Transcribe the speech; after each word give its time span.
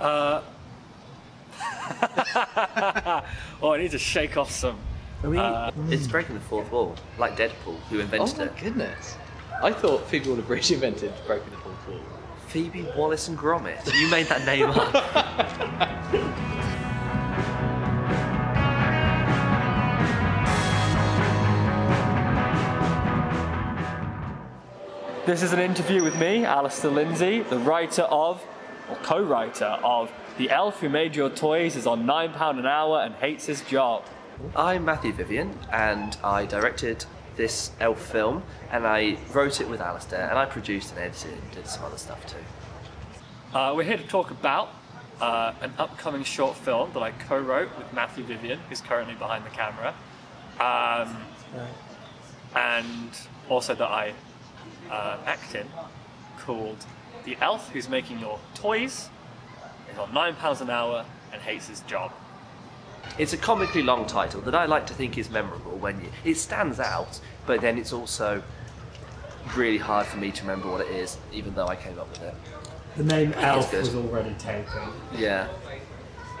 Uh, 0.00 0.42
oh, 3.62 3.70
I 3.72 3.78
need 3.78 3.92
to 3.92 3.98
shake 3.98 4.36
off 4.36 4.50
some. 4.50 4.78
Are 5.24 5.30
we? 5.30 5.38
Uh, 5.38 5.70
It's 5.88 6.06
breaking 6.06 6.34
the 6.34 6.40
fourth 6.42 6.70
wall, 6.70 6.94
like 7.18 7.36
Deadpool, 7.36 7.78
who 7.88 8.00
invented 8.00 8.20
oh 8.20 8.24
invented 8.24 8.38
my 8.38 8.44
it. 8.44 8.56
goodness! 8.62 9.16
I 9.62 9.72
thought 9.72 10.06
Phoebe 10.08 10.28
Waller-Bridge 10.28 10.70
invented 10.76 11.12
breaking 11.26 11.50
the 11.50 11.56
fourth 11.58 11.88
wall. 11.88 12.00
Phoebe 12.48 12.86
Wallace 12.96 13.28
and 13.28 13.38
Gromit. 13.38 13.80
You 13.98 14.08
made 14.10 14.26
that 14.26 14.44
name 14.46 14.70
up. 14.70 14.92
This 25.26 25.42
is 25.42 25.52
an 25.52 25.58
interview 25.58 26.04
with 26.04 26.14
me, 26.16 26.42
Alasdair 26.44 26.92
Lindsay, 26.94 27.40
the 27.40 27.58
writer 27.58 28.02
of, 28.02 28.40
or 28.88 28.96
co-writer 28.96 29.78
of, 29.82 30.10
The 30.38 30.50
Elf 30.50 30.80
Who 30.80 30.88
Made 30.88 31.16
Your 31.16 31.30
Toys 31.30 31.76
is 31.76 31.86
on 31.86 32.04
£9 32.04 32.58
an 32.58 32.66
hour 32.66 33.00
and 33.00 33.14
hates 33.16 33.46
his 33.46 33.62
job. 33.62 34.04
I'm 34.54 34.84
Matthew 34.84 35.12
Vivian, 35.12 35.58
and 35.72 36.16
I 36.22 36.46
directed 36.46 37.04
this 37.36 37.72
elf 37.80 38.00
film, 38.00 38.42
and 38.70 38.86
I 38.86 39.18
wrote 39.32 39.60
it 39.60 39.68
with 39.68 39.80
Alasdair, 39.80 40.28
and 40.28 40.38
I 40.38 40.46
produced 40.46 40.90
and 40.92 41.00
edited 41.00 41.32
and 41.32 41.50
did 41.52 41.66
some 41.66 41.84
other 41.84 41.98
stuff 41.98 42.24
too. 42.26 43.56
Uh, 43.56 43.72
we're 43.74 43.84
here 43.84 43.96
to 43.96 44.06
talk 44.06 44.30
about 44.30 44.70
uh, 45.20 45.52
an 45.60 45.72
upcoming 45.78 46.24
short 46.24 46.56
film 46.56 46.90
that 46.92 47.02
I 47.02 47.12
co-wrote 47.12 47.76
with 47.78 47.92
Matthew 47.92 48.24
Vivian, 48.24 48.58
who's 48.68 48.80
currently 48.80 49.14
behind 49.14 49.44
the 49.44 49.50
camera, 49.50 49.94
um, 50.60 51.16
and 52.54 53.10
also 53.48 53.74
that 53.74 53.88
I 53.88 54.12
uh, 54.90 55.18
act 55.26 55.54
in, 55.54 55.66
called 56.38 56.84
The 57.24 57.36
Elf 57.40 57.70
Who's 57.70 57.88
Making 57.88 58.20
Your 58.20 58.38
Toys 58.54 59.08
is 59.92 59.98
on 59.98 60.10
£9 60.10 60.60
an 60.60 60.70
hour 60.70 61.04
and 61.32 61.42
hates 61.42 61.68
his 61.68 61.80
job. 61.82 62.12
It's 63.18 63.32
a 63.32 63.36
comically 63.36 63.82
long 63.82 64.06
title 64.06 64.40
that 64.42 64.54
I 64.54 64.66
like 64.66 64.86
to 64.86 64.94
think 64.94 65.16
is 65.16 65.30
memorable 65.30 65.76
when 65.78 66.00
you, 66.00 66.08
it 66.24 66.36
stands 66.36 66.80
out, 66.80 67.20
but 67.46 67.60
then 67.60 67.78
it's 67.78 67.92
also 67.92 68.42
really 69.54 69.78
hard 69.78 70.06
for 70.06 70.18
me 70.18 70.30
to 70.32 70.42
remember 70.42 70.70
what 70.70 70.80
it 70.80 70.88
is, 70.88 71.16
even 71.32 71.54
though 71.54 71.66
I 71.66 71.76
came 71.76 71.98
up 71.98 72.10
with 72.10 72.22
it. 72.22 72.34
The 72.96 73.04
name 73.04 73.32
Elf 73.34 73.70
good. 73.70 73.80
was 73.80 73.94
already 73.94 74.34
taken. 74.34 74.80
Yeah. 75.14 75.48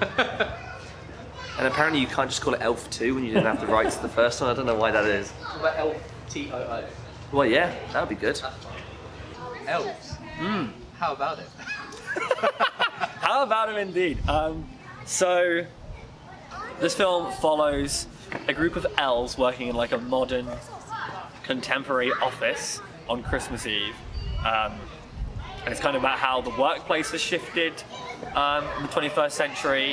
and 0.00 1.66
apparently 1.66 2.00
you 2.00 2.06
can't 2.06 2.28
just 2.28 2.42
call 2.42 2.54
it 2.54 2.60
Elf 2.60 2.88
2 2.90 3.14
when 3.14 3.24
you 3.24 3.32
didn't 3.32 3.46
have 3.46 3.60
the 3.60 3.66
rights 3.66 3.96
to 3.96 4.02
the 4.02 4.08
first 4.08 4.40
one. 4.40 4.50
I 4.50 4.54
don't 4.54 4.66
know 4.66 4.74
why 4.74 4.90
that 4.90 5.04
is. 5.04 5.30
What 5.30 5.60
about 5.60 5.78
Elf 5.78 6.12
T 6.28 6.50
O 6.52 6.56
O? 6.56 6.84
Well, 7.32 7.46
yeah, 7.46 7.74
that 7.92 8.00
would 8.00 8.08
be 8.08 8.14
good. 8.14 8.40
Elves. 9.66 10.15
Hmm. 10.36 10.66
How 10.98 11.12
about 11.12 11.38
it? 11.38 11.48
How 13.20 13.42
about 13.42 13.68
him 13.68 13.76
indeed? 13.76 14.26
Um, 14.28 14.68
so, 15.04 15.64
this 16.80 16.94
film 16.94 17.32
follows 17.34 18.06
a 18.48 18.52
group 18.52 18.76
of 18.76 18.86
elves 18.98 19.38
working 19.38 19.68
in 19.68 19.76
like 19.76 19.92
a 19.92 19.98
modern, 19.98 20.48
contemporary 21.42 22.12
office 22.12 22.80
on 23.08 23.22
Christmas 23.22 23.66
Eve. 23.66 23.94
Um, 24.40 24.72
and 25.64 25.72
it's 25.72 25.80
kind 25.80 25.96
of 25.96 26.02
about 26.02 26.18
how 26.18 26.40
the 26.40 26.50
workplace 26.50 27.10
has 27.10 27.20
shifted 27.20 27.72
um, 28.34 28.64
in 28.76 28.82
the 28.82 28.88
21st 28.88 29.32
century 29.32 29.92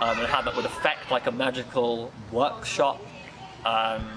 um, 0.00 0.18
and 0.18 0.26
how 0.26 0.42
that 0.42 0.54
would 0.54 0.64
affect 0.64 1.10
like 1.10 1.26
a 1.26 1.32
magical 1.32 2.12
workshop. 2.30 3.00
Um, 3.64 4.08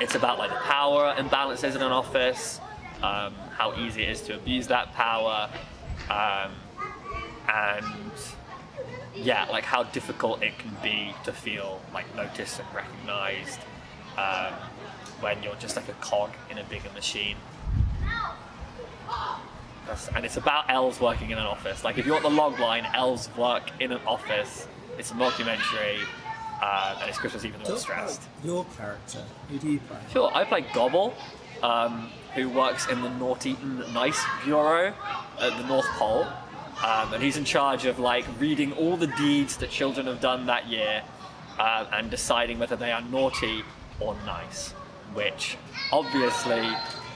it's 0.00 0.14
about 0.14 0.38
like 0.38 0.50
the 0.50 0.56
power 0.56 1.14
imbalances 1.16 1.74
in 1.74 1.82
an 1.82 1.92
office, 1.92 2.60
um, 3.02 3.34
how 3.56 3.74
easy 3.78 4.02
it 4.02 4.10
is 4.10 4.20
to 4.22 4.34
abuse 4.34 4.66
that 4.68 4.92
power, 4.94 5.48
um, 6.10 6.52
and 7.48 8.12
yeah, 9.14 9.46
like 9.50 9.64
how 9.64 9.82
difficult 9.84 10.42
it 10.42 10.58
can 10.58 10.76
be 10.82 11.14
to 11.24 11.32
feel 11.32 11.80
like 11.92 12.14
noticed 12.14 12.60
and 12.60 12.68
recognized 12.74 13.60
um, 14.16 14.52
when 15.20 15.42
you're 15.42 15.54
just 15.56 15.76
like 15.76 15.88
a 15.88 15.94
cog 15.94 16.30
in 16.50 16.58
a 16.58 16.64
bigger 16.64 16.90
machine. 16.94 17.36
That's, 19.86 20.08
and 20.08 20.24
it's 20.24 20.36
about 20.36 20.70
elves 20.70 21.00
working 21.00 21.30
in 21.30 21.38
an 21.38 21.46
office. 21.46 21.82
Like 21.84 21.98
if 21.98 22.06
you 22.06 22.12
want 22.12 22.22
the 22.22 22.30
log 22.30 22.58
line, 22.60 22.86
elves 22.94 23.28
work 23.36 23.70
in 23.80 23.92
an 23.92 24.00
office. 24.06 24.68
It's 24.98 25.10
a 25.10 25.14
mockumentary, 25.14 25.98
uh, 26.62 26.98
and 27.00 27.08
it's 27.08 27.18
Christmas 27.18 27.44
Eve 27.44 27.54
and 27.54 27.78
stressed. 27.78 28.22
Your 28.44 28.64
character. 28.76 29.22
Who 29.48 29.58
do 29.58 29.70
you 29.70 29.80
play? 29.80 29.98
Sure, 30.12 30.30
I 30.34 30.44
play 30.44 30.64
Gobble, 30.74 31.14
um, 31.62 32.10
who 32.34 32.48
works 32.48 32.88
in 32.88 33.02
the 33.02 33.10
Naughty 33.10 33.56
and 33.62 33.78
Nice 33.92 34.22
Bureau 34.44 34.94
at 35.40 35.56
the 35.56 35.66
North 35.66 35.86
Pole. 35.98 36.26
Um, 36.84 37.12
and 37.12 37.22
he's 37.22 37.36
in 37.36 37.44
charge 37.44 37.84
of 37.84 37.98
like 37.98 38.24
reading 38.38 38.72
all 38.72 38.96
the 38.96 39.08
deeds 39.08 39.56
that 39.58 39.70
children 39.70 40.06
have 40.06 40.20
done 40.20 40.46
that 40.46 40.68
year 40.68 41.02
um, 41.58 41.86
and 41.92 42.10
deciding 42.10 42.58
whether 42.58 42.76
they 42.76 42.90
are 42.90 43.02
naughty 43.02 43.62
or 43.98 44.16
nice, 44.24 44.70
which 45.12 45.58
obviously 45.92 46.66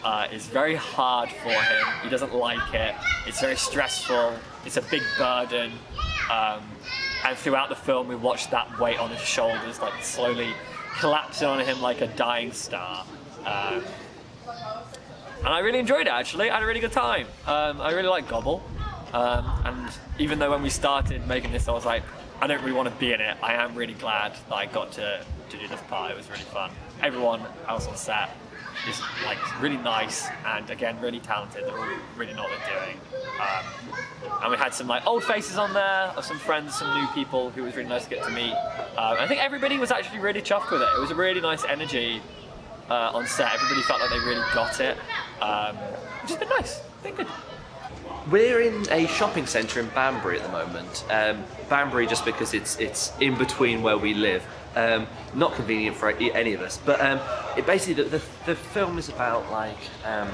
uh, 0.05 0.29
is 0.31 0.47
very 0.47 0.75
hard 0.75 1.31
for 1.31 1.51
him. 1.51 1.87
He 2.03 2.11
doesn't 2.11 2.35
like 2.35 2.75
it. 2.75 2.95
It's 3.27 3.41
very 3.41 3.57
stressful. 3.57 4.35
It's 4.67 4.77
a 4.77 4.83
big 4.83 5.03
burden. 5.17 5.73
Um, 6.31 6.63
and 7.25 7.39
throughout 7.39 7.71
the 7.71 7.75
film, 7.77 8.07
we 8.09 8.17
watch 8.17 8.51
that 8.51 8.79
weight 8.79 8.99
on 8.99 9.11
his 9.11 9.21
shoulders, 9.21 9.81
like 9.81 10.05
slowly 10.05 10.53
collapsing 10.99 11.49
on 11.49 11.61
him 11.61 11.81
like 11.81 12.03
a 12.03 12.07
dying 12.09 12.53
star. 12.53 13.07
Um, 13.47 13.83
and 15.45 15.53
I 15.53 15.59
really 15.59 15.79
enjoyed 15.79 16.07
it 16.07 16.13
actually. 16.13 16.49
I 16.51 16.55
had 16.55 16.63
a 16.63 16.67
really 16.67 16.81
good 16.81 16.93
time. 16.93 17.27
Um, 17.47 17.81
I 17.81 17.93
really 17.93 18.09
like 18.09 18.29
Gobble. 18.29 18.63
Um, 19.13 19.45
and 19.65 19.93
even 20.19 20.39
though 20.39 20.51
when 20.51 20.63
we 20.63 20.71
started 20.71 21.27
making 21.29 21.53
this, 21.53 21.69
I 21.69 21.73
was 21.73 21.85
like, 21.85 22.03
I 22.41 22.47
don't 22.47 22.61
really 22.63 22.73
want 22.73 22.89
to 22.89 22.95
be 22.97 23.13
in 23.13 23.21
it. 23.21 23.37
I 23.43 23.55
am 23.55 23.75
really 23.75 23.93
glad 23.95 24.33
that 24.49 24.55
I 24.55 24.67
got 24.67 24.93
to, 24.93 25.25
to 25.51 25.57
do 25.57 25.69
this 25.69 25.81
part. 25.83 26.11
It 26.11 26.17
was 26.17 26.29
really 26.31 26.43
fun. 26.45 26.71
Everyone 27.03 27.43
else 27.69 27.87
on 27.87 27.97
set 27.97 28.31
is 28.89 29.01
like 29.25 29.39
really 29.63 29.77
nice 29.77 30.27
and 30.47 30.69
again 30.71 30.99
really 31.01 31.21
talented. 31.21 31.65
They're 31.65 31.79
all 31.79 31.99
really 32.17 32.33
know 32.33 32.43
what 32.43 32.53
they're 32.67 32.85
doing. 32.87 33.01
Um, 33.41 34.41
and 34.43 34.51
we 34.51 34.57
had 34.57 34.75
some 34.75 34.87
like 34.87 35.07
old 35.07 35.25
faces 35.25 35.59
on 35.59 35.75
there, 35.75 36.13
of 36.17 36.25
some 36.25 36.39
friends, 36.39 36.75
some 36.75 36.99
new 36.99 37.07
people 37.09 37.51
who 37.51 37.63
was 37.63 37.77
really 37.77 37.89
nice 37.89 38.05
to 38.05 38.11
get 38.11 38.25
to 38.25 38.31
meet. 38.31 38.55
Um, 38.97 39.17
I 39.19 39.27
think 39.29 39.43
everybody 39.43 39.79
was 39.79 39.91
actually 39.91 40.21
really 40.21 40.41
chuffed 40.41 40.71
with 40.71 40.81
it. 40.81 40.89
It 40.97 41.01
was 41.01 41.11
a 41.11 41.15
really 41.15 41.41
nice 41.41 41.65
energy 41.65 42.23
uh, 42.91 43.13
on 43.15 43.27
set. 43.27 43.53
Everybody 43.55 43.83
felt 43.83 44.01
like 44.01 44.11
they 44.11 44.19
really 44.19 44.45
got 44.55 44.81
it, 44.81 44.97
um, 45.41 45.77
which 45.77 46.31
has 46.31 46.39
been 46.39 46.49
nice. 46.49 46.81
Been 47.03 47.15
good. 47.15 47.27
We're 48.31 48.63
in 48.63 48.91
a 48.91 49.07
shopping 49.07 49.47
centre 49.47 49.81
in 49.81 49.89
Banbury 49.89 50.41
at 50.41 50.47
the 50.47 50.53
moment. 50.53 51.05
Um, 51.11 51.45
Banbury, 51.69 52.07
just 52.07 52.25
because 52.25 52.55
it's 52.55 52.79
it's 52.79 53.13
in 53.21 53.37
between 53.37 53.83
where 53.83 53.99
we 53.99 54.15
live, 54.15 54.47
um, 54.77 55.07
not 55.35 55.55
convenient 55.55 55.97
for 55.97 56.11
any 56.11 56.55
of 56.55 56.61
us. 56.63 56.79
But 56.85 57.01
um, 57.01 57.21
it 57.57 57.67
basically 57.67 58.03
the, 58.03 58.19
the, 58.19 58.23
the 58.47 58.55
film 58.55 58.99
is 58.99 59.11
about 59.11 59.51
like 59.51 59.77
um, 60.07 60.31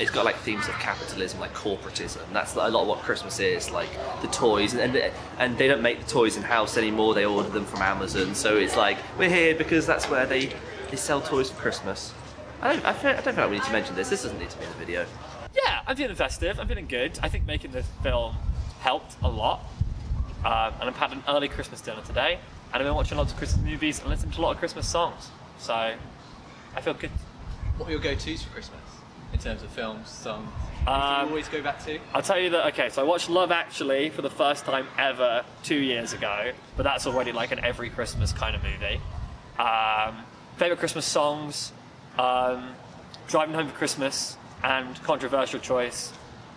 it's 0.00 0.10
got 0.10 0.24
like 0.24 0.36
themes 0.38 0.66
of 0.68 0.74
capitalism, 0.74 1.38
like 1.38 1.54
corporatism. 1.54 2.20
That's 2.32 2.54
a 2.54 2.68
lot 2.68 2.82
of 2.82 2.88
what 2.88 2.98
Christmas 3.00 3.38
is, 3.38 3.70
like 3.70 3.90
the 4.20 4.28
toys, 4.28 4.74
and 4.74 4.96
and, 4.96 5.12
and 5.38 5.58
they 5.58 5.68
don't 5.68 5.82
make 5.82 6.00
the 6.00 6.10
toys 6.10 6.36
in 6.36 6.42
house 6.42 6.76
anymore. 6.76 7.14
They 7.14 7.24
order 7.24 7.48
them 7.48 7.64
from 7.64 7.82
Amazon. 7.82 8.34
So 8.34 8.56
it's 8.56 8.76
like 8.76 8.98
we're 9.18 9.28
here 9.30 9.54
because 9.54 9.86
that's 9.86 10.10
where 10.10 10.26
they 10.26 10.52
they 10.92 10.98
sell 10.98 11.22
toys 11.22 11.50
for 11.50 11.58
Christmas. 11.60 12.12
I 12.60 12.74
don't, 12.74 12.84
I, 12.84 12.92
feel, 12.92 13.10
I 13.12 13.14
don't 13.14 13.34
feel 13.34 13.44
like 13.44 13.50
we 13.50 13.56
need 13.56 13.64
to 13.64 13.72
mention 13.72 13.96
this. 13.96 14.10
This 14.10 14.22
doesn't 14.22 14.38
need 14.38 14.50
to 14.50 14.58
be 14.58 14.64
in 14.64 14.70
the 14.70 14.76
video. 14.76 15.06
Yeah, 15.54 15.80
I'm 15.86 15.96
feeling 15.96 16.14
festive. 16.14 16.60
I'm 16.60 16.68
feeling 16.68 16.86
good. 16.86 17.18
I 17.22 17.30
think 17.30 17.46
making 17.46 17.72
this 17.72 17.86
film 18.02 18.36
helped 18.80 19.16
a 19.22 19.28
lot. 19.28 19.60
Um, 20.44 20.74
and 20.80 20.90
I've 20.90 20.96
had 20.96 21.12
an 21.12 21.22
early 21.28 21.48
Christmas 21.48 21.80
dinner 21.80 22.02
today, 22.04 22.38
and 22.72 22.74
I've 22.74 22.86
been 22.86 22.94
watching 22.94 23.16
lots 23.16 23.32
of 23.32 23.38
Christmas 23.38 23.64
movies 23.64 24.00
and 24.00 24.10
listening 24.10 24.32
to 24.32 24.40
a 24.40 24.42
lot 24.42 24.52
of 24.52 24.58
Christmas 24.58 24.86
songs. 24.86 25.30
So 25.58 25.72
I 25.72 26.80
feel 26.82 26.92
good. 26.92 27.10
What 27.78 27.88
are 27.88 27.92
your 27.92 28.00
go-tos 28.00 28.42
for 28.42 28.52
Christmas 28.52 28.80
in 29.32 29.38
terms 29.38 29.62
of 29.62 29.70
films, 29.70 30.10
songs? 30.10 30.50
Anything 30.76 30.94
Um, 30.94 31.20
you 31.22 31.28
always 31.30 31.48
go 31.48 31.62
back 31.62 31.82
to? 31.86 31.98
I'll 32.12 32.20
tell 32.22 32.38
you 32.38 32.50
that. 32.50 32.66
Okay, 32.74 32.90
so 32.90 33.00
I 33.00 33.04
watched 33.06 33.30
Love 33.30 33.50
Actually 33.50 34.10
for 34.10 34.20
the 34.20 34.30
first 34.30 34.66
time 34.66 34.86
ever 34.98 35.42
two 35.62 35.78
years 35.78 36.12
ago, 36.12 36.52
but 36.76 36.82
that's 36.82 37.06
already 37.06 37.32
like 37.32 37.50
an 37.50 37.60
every 37.60 37.88
Christmas 37.88 38.32
kind 38.32 38.54
of 38.54 38.62
movie. 38.62 39.00
Um, 39.58 40.24
favorite 40.56 40.78
Christmas 40.78 41.04
songs: 41.06 41.72
um, 42.18 42.70
"Driving 43.28 43.54
Home 43.54 43.68
for 43.68 43.74
Christmas" 43.76 44.36
and 44.62 45.00
controversial 45.02 45.60
choice, 45.60 46.12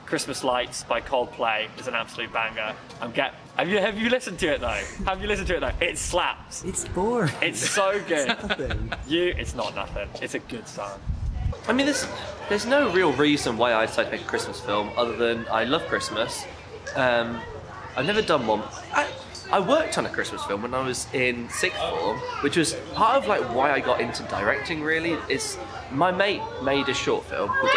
"Christmas 0.06 0.44
Lights" 0.44 0.84
by 0.84 1.02
Coldplay 1.02 1.68
is 1.80 1.88
an 1.88 1.96
absolute 1.96 2.32
banger. 2.34 2.74
I'm 3.02 3.12
get. 3.12 3.34
Have 3.58 3.70
you 3.70 3.78
have 3.80 3.98
you 3.98 4.10
listened 4.10 4.38
to 4.40 4.48
it 4.48 4.62
though? 4.62 4.82
have 5.06 5.22
you 5.22 5.28
listened 5.28 5.48
to 5.48 5.56
it 5.58 5.60
though? 5.62 5.86
It 5.86 5.98
slaps. 5.98 6.64
It's 6.66 6.86
boring. 6.90 7.32
It's 7.42 7.60
so 7.70 8.02
good. 8.08 8.28
nothing. 8.28 8.94
You, 9.08 9.34
it's 9.38 9.56
not 9.56 9.74
nothing. 9.76 10.10
It's 10.22 10.34
a 10.34 10.40
good 10.40 10.68
song. 10.68 11.00
I 11.68 11.74
mean, 11.74 11.86
there's 11.86 12.06
there's 12.50 12.66
no 12.66 12.92
real 12.92 13.14
reason 13.14 13.58
why 13.58 13.74
I 13.74 13.86
decided 13.86 14.12
to 14.12 14.18
make 14.18 14.26
a 14.26 14.30
Christmas 14.30 14.60
film 14.60 14.92
other 14.98 15.16
than 15.16 15.46
I 15.50 15.64
love 15.64 15.84
Christmas. 15.88 16.46
Um, 16.96 17.40
I've 17.96 18.06
never 18.06 18.22
done 18.22 18.46
one. 18.46 18.62
I, 18.94 19.08
I 19.52 19.60
worked 19.60 19.98
on 19.98 20.06
a 20.06 20.10
Christmas 20.10 20.44
film 20.46 20.64
when 20.64 20.74
I 20.74 20.86
was 20.86 21.08
in 21.14 21.50
sixth 21.50 21.80
form, 21.80 22.18
which 22.42 22.58
was 22.58 22.74
part 22.94 23.18
of 23.18 23.28
like 23.28 23.42
why 23.56 23.72
I 23.72 23.80
got 23.80 24.02
into 24.02 24.24
directing. 24.24 24.82
Really, 24.82 25.18
is 25.30 25.58
my 25.92 26.12
mate 26.12 26.42
made 26.64 26.90
a 26.90 26.94
short 26.94 27.26
film 27.26 27.50
called 27.50 27.72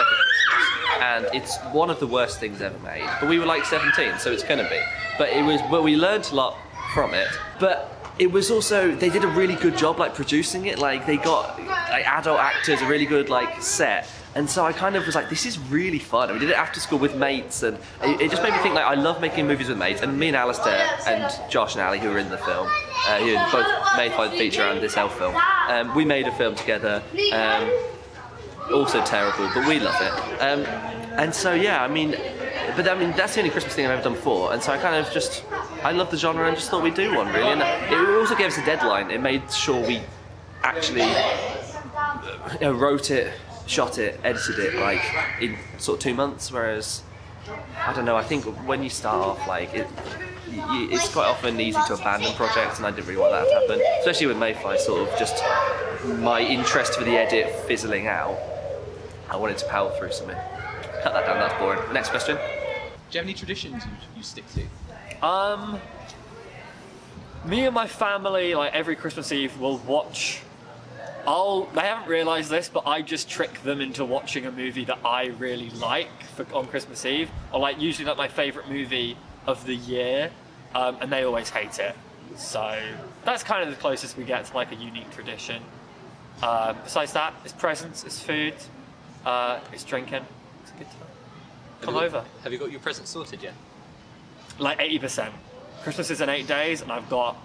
and 1.01 1.29
it's 1.33 1.59
one 1.73 1.91
of 1.91 2.01
the 2.01 2.07
worst 2.07 2.41
things 2.41 2.61
ever 2.61 2.79
made. 2.81 3.09
But 3.21 3.29
we 3.29 3.39
were 3.39 3.47
like 3.47 3.65
17, 3.65 4.19
so 4.19 4.33
it's 4.33 4.43
gonna 4.43 4.69
be. 4.69 4.81
But 5.17 5.31
it 5.31 5.45
was, 5.45 5.61
but 5.71 5.83
we 5.83 5.97
learned 5.97 6.29
a 6.33 6.35
lot 6.35 6.57
from 6.95 7.15
it. 7.15 7.29
But 7.61 7.95
it 8.19 8.31
was 8.31 8.51
also 8.51 8.95
they 8.95 9.11
did 9.11 9.25
a 9.25 9.29
really 9.29 9.55
good 9.55 9.77
job 9.77 9.99
like 9.99 10.15
producing 10.15 10.67
it. 10.67 10.79
Like 10.79 11.07
they 11.07 11.17
got 11.17 11.59
like 11.91 12.07
adult 12.07 12.41
actors, 12.41 12.81
a 12.81 12.87
really 12.87 13.07
good 13.07 13.29
like 13.29 13.63
set. 13.63 14.09
And 14.39 14.49
so 14.49 14.65
I 14.65 14.73
kind 14.73 14.95
of 14.95 15.05
was 15.05 15.17
like, 15.17 15.29
this 15.29 15.45
is 15.45 15.59
really 15.59 15.99
fun. 15.99 16.31
And 16.31 16.39
we 16.39 16.47
did 16.47 16.53
it 16.53 16.57
after 16.57 16.79
school 16.79 17.01
with 17.01 17.17
mates, 17.17 17.65
and 17.65 17.77
it, 18.05 18.21
it 18.21 18.31
just 18.31 18.41
made 18.41 18.53
me 18.53 18.59
think 18.59 18.77
like 18.77 18.85
I 18.85 18.95
love 18.95 19.21
making 19.21 19.49
movies 19.49 19.69
with 19.69 19.79
mates. 19.79 20.01
And 20.01 20.17
me 20.17 20.29
and 20.29 20.37
Alasdair 20.37 20.87
and 21.09 21.51
Josh 21.51 21.75
and 21.75 21.83
Ali, 21.83 21.99
who 21.99 22.09
were 22.09 22.19
in 22.19 22.29
the 22.29 22.39
film, 22.39 22.69
uh, 23.09 23.19
who 23.19 23.35
both 23.51 23.67
made 23.97 24.17
by 24.17 24.29
the 24.29 24.37
feature 24.37 24.63
and 24.63 24.81
this 24.81 24.97
elf 24.97 25.19
film, 25.19 25.35
um, 25.67 25.93
we 25.93 26.05
made 26.05 26.29
a 26.29 26.33
film 26.37 26.55
together. 26.55 27.03
Um, 27.33 27.69
also 28.73 29.05
terrible, 29.05 29.51
but 29.55 29.67
we 29.67 29.81
love 29.81 30.01
it. 30.01 30.41
Um, 30.41 30.61
and 31.19 31.35
so 31.35 31.55
yeah, 31.55 31.83
I 31.83 31.89
mean, 31.89 32.13
but 32.77 32.87
I 32.87 32.95
mean 32.95 33.11
that's 33.17 33.35
the 33.35 33.41
only 33.41 33.51
Christmas 33.51 33.75
thing 33.75 33.87
I've 33.87 33.93
ever 33.93 34.03
done 34.05 34.13
before, 34.13 34.53
and 34.53 34.63
so 34.63 34.71
I 34.71 34.79
kind 34.79 34.95
of 34.95 35.13
just 35.13 35.45
I 35.83 35.91
love 35.91 36.13
the 36.13 36.17
genre 36.17 36.47
and 36.47 36.57
just 36.57 36.71
thought 36.71 36.85
we'd 36.85 36.95
do 36.95 37.13
one 37.17 37.27
really. 37.33 37.61
And 37.61 37.61
it 37.61 38.21
also 38.21 38.37
gave 38.37 38.49
us 38.49 38.59
a 38.59 38.65
deadline. 38.65 39.11
It 39.11 39.21
made 39.21 39.51
sure 39.51 39.85
we 39.85 40.01
actually 40.63 41.09
you 42.61 42.61
know, 42.61 42.73
wrote 42.73 43.11
it, 43.11 43.33
shot 43.69 43.99
it, 43.99 44.19
edited 44.25 44.59
it 44.59 44.75
like 44.77 45.03
in 45.41 45.57
sort 45.79 45.99
of 45.99 46.03
two 46.03 46.15
months. 46.15 46.51
Whereas 46.51 47.03
I 47.77 47.93
don't 47.93 48.05
know. 48.05 48.17
I 48.17 48.25
think 48.25 48.45
when 48.67 48.83
you 48.83 48.91
start 48.91 49.25
off, 49.25 49.47
like 49.47 49.73
it, 49.75 49.87
you, 50.51 50.91
it's 50.91 51.13
quite 51.13 51.27
often 51.27 51.61
easy 51.61 51.79
to 51.87 51.95
abandon 51.95 52.33
projects, 52.35 52.79
and 52.79 52.87
I 52.87 52.91
didn't 52.91 53.07
really 53.07 53.21
want 53.21 53.33
that 53.33 53.45
to 53.45 53.61
happen. 53.61 53.87
Especially 54.01 54.27
with 54.27 54.37
Mayfly, 54.37 54.79
sort 54.79 55.09
of 55.09 55.19
just 55.19 55.43
my 56.21 56.41
interest 56.41 56.95
for 56.95 57.05
the 57.05 57.17
edit 57.17 57.55
fizzling 57.67 58.07
out. 58.07 58.39
I 59.31 59.37
wanted 59.37 59.59
to 59.59 59.67
power 59.67 59.91
through 59.99 60.13
something. 60.13 60.37
Cut 61.03 61.13
that 61.13 61.27
down. 61.27 61.39
That's 61.39 61.59
boring. 61.59 61.93
Next 61.93 62.09
question. 62.11 62.37
Do 62.37 62.43
you 63.13 63.19
have 63.19 63.25
any 63.25 63.35
traditions 63.35 63.85
you, 63.85 63.91
you 64.17 64.23
stick 64.23 64.45
to? 64.55 65.27
Um, 65.27 65.81
me 67.45 67.65
and 67.65 67.75
my 67.75 67.87
family, 67.87 68.55
like 68.55 68.75
every 68.75 68.97
Christmas 68.97 69.33
Eve, 69.33 69.59
will 69.59 69.79
watch. 69.79 70.41
I'll. 71.29 71.65
They 71.75 71.83
haven't 71.83 72.09
realised 72.09 72.51
this, 72.51 72.69
but 72.69 72.87
I 72.87 73.03
just 73.03 73.29
trick 73.29 73.63
them 73.63 73.81
into 73.81 74.05
watching 74.05 74.47
a 74.47 74.51
movie 74.51 74.85
that 74.87 74.99
I 75.05 75.27
really 75.39 75.71
like 75.71 76.23
for, 76.35 76.47
on 76.55 76.67
Christmas 76.67 77.05
Eve, 77.05 77.31
or 77.53 77.61
like 77.61 77.79
usually 77.81 78.07
like 78.07 78.17
my 78.17 78.29
favourite 78.29 78.69
movie 78.69 79.17
of 79.47 79.65
the 79.67 79.75
year, 79.75 80.31
um, 80.75 80.97
and 81.01 81.13
they 81.13 81.25
always 81.25 81.51
hate 81.51 81.79
it. 81.79 81.95
So 82.37 82.81
that's 83.25 83.43
kind 83.43 83.63
of 83.63 83.69
the 83.75 83.81
closest 83.81 84.17
we 84.17 84.25
get 84.25 84.45
to 84.47 84.55
like 84.55 84.73
a 84.73 84.77
unique 84.77 85.11
tradition. 85.11 85.63
Um, 86.43 86.77
besides 86.85 87.13
that, 87.15 87.35
it's 87.45 87.53
presents, 87.53 88.05
it's 88.05 88.21
food, 88.21 88.55
uh, 89.27 89.61
it's 89.73 89.85
drinking. 89.85 90.25
It's 90.63 90.71
a 90.73 90.79
good 90.79 90.87
time. 90.87 90.99
Come 91.83 91.95
Have 91.95 92.03
you- 92.03 92.09
over 92.09 92.25
Have 92.45 92.53
you 92.53 92.59
got 92.59 92.71
your 92.71 92.81
presents 92.81 93.11
sorted 93.11 93.43
yet? 93.43 93.55
like 94.59 94.79
80%. 94.79 95.31
Christmas 95.83 96.11
is 96.11 96.21
in 96.21 96.29
eight 96.29 96.47
days, 96.49 96.83
and 96.83 96.91
I've 96.91 97.09
got 97.09 97.37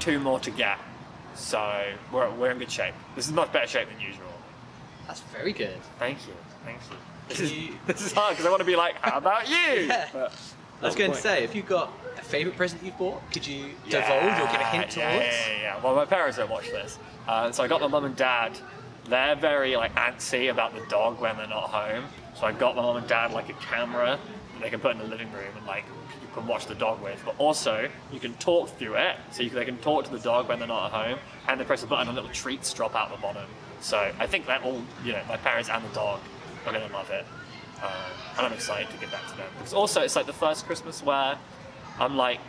two 0.00 0.18
more 0.20 0.38
to 0.40 0.50
get. 0.50 0.78
So 1.34 1.84
we're, 2.12 2.30
we're 2.34 2.50
in 2.50 2.58
good 2.58 2.70
shape. 2.70 2.94
This 3.16 3.26
is 3.26 3.32
much 3.32 3.52
better 3.52 3.66
shape 3.66 3.88
than 3.88 4.00
usual. 4.00 4.24
That's 5.06 5.20
very 5.20 5.52
good. 5.52 5.76
Thank 5.98 6.26
you. 6.26 6.34
Thank 6.64 6.78
you. 6.90 6.96
This 7.28 7.40
is, 7.40 7.52
you- 7.52 7.74
this 7.86 8.00
is 8.04 8.12
hard 8.12 8.32
because 8.32 8.46
I 8.46 8.50
want 8.50 8.60
to 8.60 8.66
be 8.66 8.76
like, 8.76 8.96
how 9.00 9.18
about 9.18 9.48
you? 9.48 9.54
Yeah. 9.88 10.08
But 10.12 10.32
I 10.82 10.86
was 10.88 10.96
going 10.96 11.12
to 11.12 11.16
say, 11.18 11.44
if 11.44 11.54
you've 11.54 11.68
got 11.68 11.92
a 12.18 12.22
favourite 12.22 12.56
present 12.58 12.82
you've 12.82 12.98
bought, 12.98 13.22
could 13.32 13.46
you 13.46 13.70
Yeah, 13.86 14.00
divulge 14.00 14.40
or 14.48 14.52
give 14.52 14.60
a 14.60 14.64
hint 14.64 14.96
yeah, 14.96 15.12
towards? 15.12 15.26
Yeah, 15.26 15.52
yeah, 15.52 15.60
yeah. 15.62 15.82
Well, 15.82 15.94
my 15.94 16.04
parents 16.04 16.36
don't 16.36 16.50
watch 16.50 16.68
this. 16.70 16.98
Uh, 17.28 17.50
so 17.52 17.62
I 17.62 17.68
got 17.68 17.80
my 17.80 17.86
mum 17.86 18.04
and 18.04 18.16
dad. 18.16 18.58
They're 19.08 19.36
very 19.36 19.76
like 19.76 19.94
antsy 19.94 20.50
about 20.50 20.74
the 20.74 20.84
dog 20.88 21.20
when 21.20 21.36
they're 21.36 21.46
not 21.46 21.70
home. 21.70 22.04
So 22.38 22.46
I 22.46 22.52
got 22.52 22.74
my 22.76 22.82
mum 22.82 22.96
and 22.96 23.06
dad 23.06 23.32
like 23.32 23.48
a 23.48 23.54
camera 23.54 24.18
that 24.54 24.62
they 24.62 24.68
can 24.68 24.80
put 24.80 24.92
in 24.92 24.98
the 24.98 25.04
living 25.04 25.30
room 25.32 25.56
and 25.56 25.66
like 25.66 25.84
you 25.86 26.03
can 26.34 26.46
watch 26.46 26.66
the 26.66 26.74
dog 26.74 27.02
with. 27.02 27.20
But 27.24 27.34
also 27.38 27.88
you 28.12 28.20
can 28.20 28.34
talk 28.34 28.68
through 28.78 28.96
it, 28.96 29.16
so 29.30 29.42
you 29.42 29.50
they 29.50 29.64
can 29.64 29.78
talk 29.78 30.04
to 30.04 30.10
the 30.10 30.18
dog 30.18 30.48
when 30.48 30.58
they're 30.58 30.68
not 30.68 30.92
at 30.92 31.06
home, 31.06 31.18
and 31.48 31.60
they 31.60 31.64
press 31.64 31.82
a 31.82 31.86
button 31.86 32.08
and 32.08 32.14
little 32.14 32.30
treats 32.30 32.72
drop 32.72 32.94
out 32.94 33.10
the 33.10 33.20
bottom. 33.20 33.46
So 33.80 34.12
I 34.18 34.26
think 34.26 34.46
that 34.46 34.62
all 34.62 34.82
you 35.04 35.12
know, 35.12 35.22
my 35.28 35.36
parents 35.36 35.68
and 35.68 35.84
the 35.84 35.94
dog 35.94 36.20
are 36.66 36.72
gonna 36.72 36.92
love 36.92 37.10
it. 37.10 37.24
Uh, 37.82 37.90
and 38.38 38.46
I'm 38.46 38.52
excited 38.52 38.90
to 38.90 38.96
give 38.98 39.10
that 39.10 39.26
to 39.28 39.36
them 39.36 39.46
because 39.58 39.74
also 39.74 40.02
it's 40.02 40.16
like 40.16 40.26
the 40.26 40.32
first 40.32 40.64
Christmas 40.66 41.02
where 41.02 41.36
I'm 41.98 42.16
like 42.16 42.40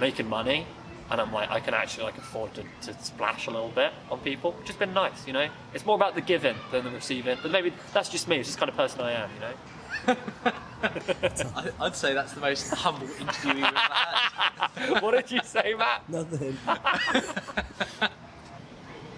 making 0.00 0.28
money 0.28 0.66
and 1.10 1.20
I'm 1.20 1.32
like 1.32 1.50
I 1.50 1.60
can 1.60 1.74
actually 1.74 2.04
like 2.04 2.18
afford 2.18 2.54
to, 2.54 2.64
to 2.82 3.04
splash 3.04 3.46
a 3.46 3.50
little 3.50 3.68
bit 3.68 3.92
on 4.10 4.18
people, 4.20 4.52
which 4.52 4.68
has 4.68 4.76
been 4.76 4.94
nice, 4.94 5.26
you 5.26 5.32
know. 5.32 5.48
It's 5.74 5.84
more 5.84 5.96
about 5.96 6.14
the 6.14 6.20
giving 6.20 6.56
than 6.70 6.84
the 6.84 6.90
receiving, 6.90 7.36
but 7.42 7.50
maybe 7.50 7.72
that's 7.92 8.08
just 8.08 8.28
me. 8.28 8.36
It's 8.36 8.48
just 8.48 8.58
kind 8.58 8.70
of 8.70 8.76
person 8.76 9.00
I 9.00 9.12
am, 9.12 9.30
you 9.34 9.40
know. 9.40 9.52
I- 10.06 10.16
I'd 11.80 11.96
say 11.96 12.14
that's 12.14 12.32
the 12.32 12.40
most 12.40 12.70
humble 12.72 13.06
interview 13.20 13.54
we've 13.54 13.64
ever 13.64 13.76
had. 13.76 15.02
what 15.02 15.12
did 15.12 15.30
you 15.30 15.40
say, 15.44 15.74
Matt? 15.74 16.08
Nothing. 16.08 16.56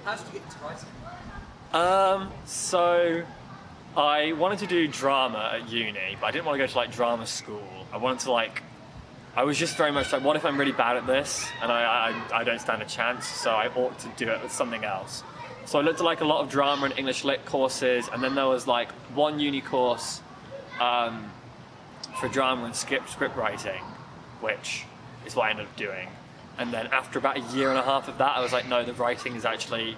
How 0.04 0.16
did 0.16 0.26
you 0.26 0.32
get 0.32 0.42
into 0.42 0.56
writing? 0.64 0.88
Um, 1.72 2.32
so 2.44 3.22
I 3.96 4.32
wanted 4.32 4.58
to 4.60 4.66
do 4.66 4.88
drama 4.88 5.52
at 5.54 5.68
uni, 5.70 6.16
but 6.20 6.26
I 6.26 6.30
didn't 6.32 6.46
want 6.46 6.58
to 6.58 6.66
go 6.66 6.66
to 6.66 6.76
like 6.76 6.92
drama 6.92 7.26
school. 7.26 7.62
I 7.92 7.96
wanted 7.98 8.20
to 8.20 8.32
like, 8.32 8.62
I 9.36 9.44
was 9.44 9.56
just 9.56 9.76
very 9.76 9.92
much 9.92 10.12
like, 10.12 10.24
what 10.24 10.36
if 10.36 10.44
I'm 10.44 10.58
really 10.58 10.72
bad 10.72 10.96
at 10.96 11.06
this 11.06 11.46
and 11.62 11.70
I, 11.70 12.12
I, 12.32 12.40
I 12.40 12.44
don't 12.44 12.60
stand 12.60 12.82
a 12.82 12.86
chance? 12.86 13.26
So 13.26 13.50
I 13.50 13.68
ought 13.68 13.98
to 14.00 14.08
do 14.16 14.28
it 14.28 14.42
with 14.42 14.52
something 14.52 14.84
else. 14.84 15.22
So 15.64 15.78
I 15.78 15.82
looked 15.82 16.00
at 16.00 16.04
like 16.04 16.20
a 16.20 16.24
lot 16.24 16.42
of 16.42 16.50
drama 16.50 16.86
and 16.86 16.98
English 16.98 17.22
lit 17.22 17.44
courses, 17.46 18.08
and 18.12 18.20
then 18.22 18.34
there 18.34 18.48
was 18.48 18.66
like 18.66 18.90
one 19.14 19.38
uni 19.38 19.60
course 19.60 20.20
um, 20.82 21.30
for 22.20 22.28
drama 22.28 22.64
and 22.64 22.74
script 22.74 23.10
script 23.10 23.36
writing, 23.36 23.82
which 24.40 24.84
is 25.26 25.36
what 25.36 25.46
I 25.46 25.50
ended 25.50 25.66
up 25.66 25.76
doing. 25.76 26.08
And 26.58 26.72
then 26.72 26.88
after 26.88 27.18
about 27.18 27.36
a 27.38 27.56
year 27.56 27.70
and 27.70 27.78
a 27.78 27.82
half 27.82 28.08
of 28.08 28.18
that, 28.18 28.36
I 28.36 28.40
was 28.40 28.52
like, 28.52 28.68
no, 28.68 28.84
the 28.84 28.92
writing 28.94 29.36
is 29.36 29.44
actually 29.44 29.96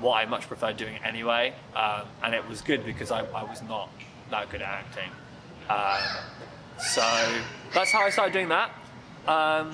what 0.00 0.14
I 0.14 0.24
much 0.26 0.48
prefer 0.48 0.72
doing 0.72 0.96
anyway. 1.04 1.54
Um, 1.76 2.02
and 2.22 2.34
it 2.34 2.48
was 2.48 2.60
good 2.62 2.84
because 2.84 3.10
I, 3.10 3.20
I 3.26 3.44
was 3.44 3.62
not 3.62 3.90
that 4.30 4.50
good 4.50 4.62
at 4.62 4.68
acting. 4.68 5.10
Um, 5.70 6.02
so 6.78 7.02
that's 7.72 7.92
how 7.92 8.00
I 8.00 8.10
started 8.10 8.32
doing 8.32 8.48
that. 8.48 8.70
Um, 9.28 9.70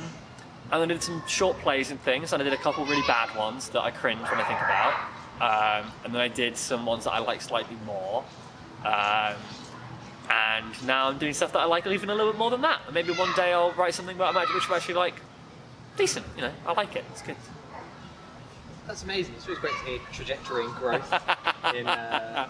and 0.70 0.80
then 0.80 0.90
I 0.90 0.94
did 0.94 1.02
some 1.02 1.22
short 1.26 1.58
plays 1.58 1.90
and 1.90 2.00
things, 2.02 2.32
and 2.32 2.40
I 2.40 2.44
did 2.44 2.52
a 2.52 2.62
couple 2.62 2.84
really 2.84 3.06
bad 3.06 3.34
ones 3.36 3.70
that 3.70 3.80
I 3.80 3.90
cringe 3.90 4.20
when 4.20 4.40
I 4.40 4.44
think 4.44 4.60
about. 4.60 4.94
Um, 5.40 5.92
and 6.04 6.14
then 6.14 6.20
I 6.20 6.28
did 6.28 6.56
some 6.56 6.84
ones 6.84 7.04
that 7.04 7.12
I 7.12 7.18
like 7.18 7.40
slightly 7.40 7.76
more. 7.86 8.22
And 10.30 10.86
now 10.86 11.08
I'm 11.08 11.18
doing 11.18 11.34
stuff 11.34 11.52
that 11.52 11.58
I 11.58 11.64
like 11.64 11.86
even 11.86 12.08
a 12.08 12.14
little 12.14 12.32
bit 12.32 12.38
more 12.38 12.50
than 12.50 12.60
that. 12.62 12.82
And 12.86 12.94
maybe 12.94 13.12
one 13.12 13.34
day 13.34 13.52
I'll 13.52 13.72
write 13.72 13.94
something 13.94 14.14
about 14.14 14.32
magic 14.32 14.54
which 14.54 14.70
I 14.70 14.76
actually 14.76 14.94
like 14.94 15.14
decent. 15.96 16.24
You 16.36 16.42
know, 16.42 16.52
I 16.66 16.72
like 16.72 16.94
it. 16.94 17.04
It's 17.10 17.22
good. 17.22 17.36
That's 18.86 19.02
amazing. 19.02 19.34
It's 19.36 19.44
always 19.44 19.58
great 19.58 19.72
to 19.72 19.90
hear 19.90 19.98
trajectory 20.12 20.64
and 20.64 20.74
growth 20.74 21.12
in, 21.74 21.86
uh, 21.86 22.48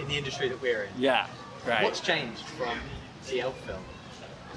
in 0.00 0.08
the 0.08 0.16
industry 0.16 0.48
that 0.48 0.60
we're 0.62 0.84
in. 0.84 0.90
Yeah, 0.98 1.26
right. 1.66 1.84
What's 1.84 2.00
changed 2.00 2.44
from 2.58 2.78
the 3.28 3.40
Elf 3.40 3.58
film 3.64 3.82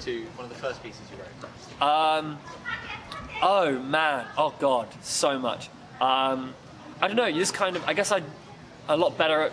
to 0.00 0.24
one 0.36 0.44
of 0.44 0.48
the 0.48 0.60
first 0.60 0.82
pieces 0.82 1.02
you 1.10 1.16
wrote? 1.18 1.88
Um, 1.88 2.38
oh 3.42 3.78
man, 3.80 4.26
oh 4.36 4.54
god, 4.58 4.88
so 5.02 5.38
much. 5.38 5.68
Um, 6.00 6.54
I 7.00 7.08
don't 7.08 7.16
know. 7.16 7.26
You 7.26 7.38
just 7.38 7.54
kind 7.54 7.76
of, 7.76 7.84
I 7.86 7.92
guess 7.92 8.10
I'm 8.10 8.24
a 8.88 8.96
lot 8.96 9.16
better 9.16 9.42
at, 9.42 9.52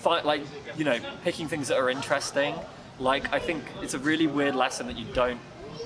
fi- 0.00 0.22
like, 0.22 0.42
you 0.76 0.84
know, 0.84 0.98
picking 1.22 1.48
things 1.48 1.68
that 1.68 1.78
are 1.78 1.90
interesting. 1.90 2.54
Like, 2.98 3.32
I 3.32 3.38
think 3.38 3.64
it's 3.82 3.94
a 3.94 3.98
really 3.98 4.26
weird 4.26 4.54
lesson 4.54 4.86
that 4.86 4.98
you 4.98 5.06
don't. 5.14 5.40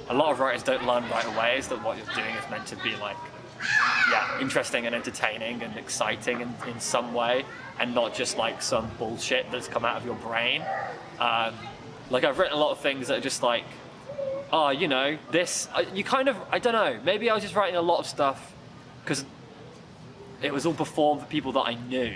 A 0.09 0.15
lot 0.15 0.33
of 0.33 0.41
writers 0.41 0.63
don't 0.63 0.87
learn 0.87 1.09
right 1.11 1.25
away. 1.27 1.59
Is 1.59 1.69
that 1.69 1.83
what 1.83 1.97
you're 1.97 2.15
doing 2.15 2.35
is 2.35 2.51
meant 2.51 2.67
to 2.69 2.77
be 2.77 2.97
like, 2.97 3.17
yeah, 4.11 4.41
interesting 4.41 4.87
and 4.87 4.95
entertaining 4.95 5.63
and 5.63 5.77
exciting 5.77 6.41
in, 6.41 6.55
in 6.69 6.81
some 6.81 7.15
way, 7.15 7.45
and 7.79 7.95
not 7.95 8.15
just 8.15 8.37
like 8.37 8.61
some 8.63 8.91
bullshit 8.99 9.51
that's 9.51 9.69
come 9.69 9.85
out 9.85 9.97
of 9.97 10.05
your 10.05 10.17
brain. 10.17 10.63
Um, 11.19 11.55
like 12.11 12.25
I've 12.25 12.39
written 12.39 12.55
a 12.55 12.61
lot 12.61 12.73
of 12.73 12.81
things 12.81 13.09
that 13.09 13.19
are 13.19 13.23
just 13.23 13.43
like, 13.43 13.65
oh, 14.53 14.71
you 14.71 14.89
know, 14.89 15.17
this. 15.31 15.69
You 15.95 16.05
kind 16.05 16.29
of, 16.29 16.37
I 16.51 16.59
don't 16.59 16.75
know. 16.75 17.01
Maybe 17.05 17.31
I 17.31 17.35
was 17.35 17.43
just 17.43 17.55
writing 17.55 17.77
a 17.77 17.83
lot 17.83 17.99
of 17.99 18.07
stuff 18.07 18.53
because 19.03 19.25
it 20.43 20.53
was 20.53 20.67
all 20.67 20.75
performed 20.75 21.23
for 21.23 21.27
people 21.29 21.53
that 21.53 21.63
I 21.63 21.75
knew. 21.75 22.15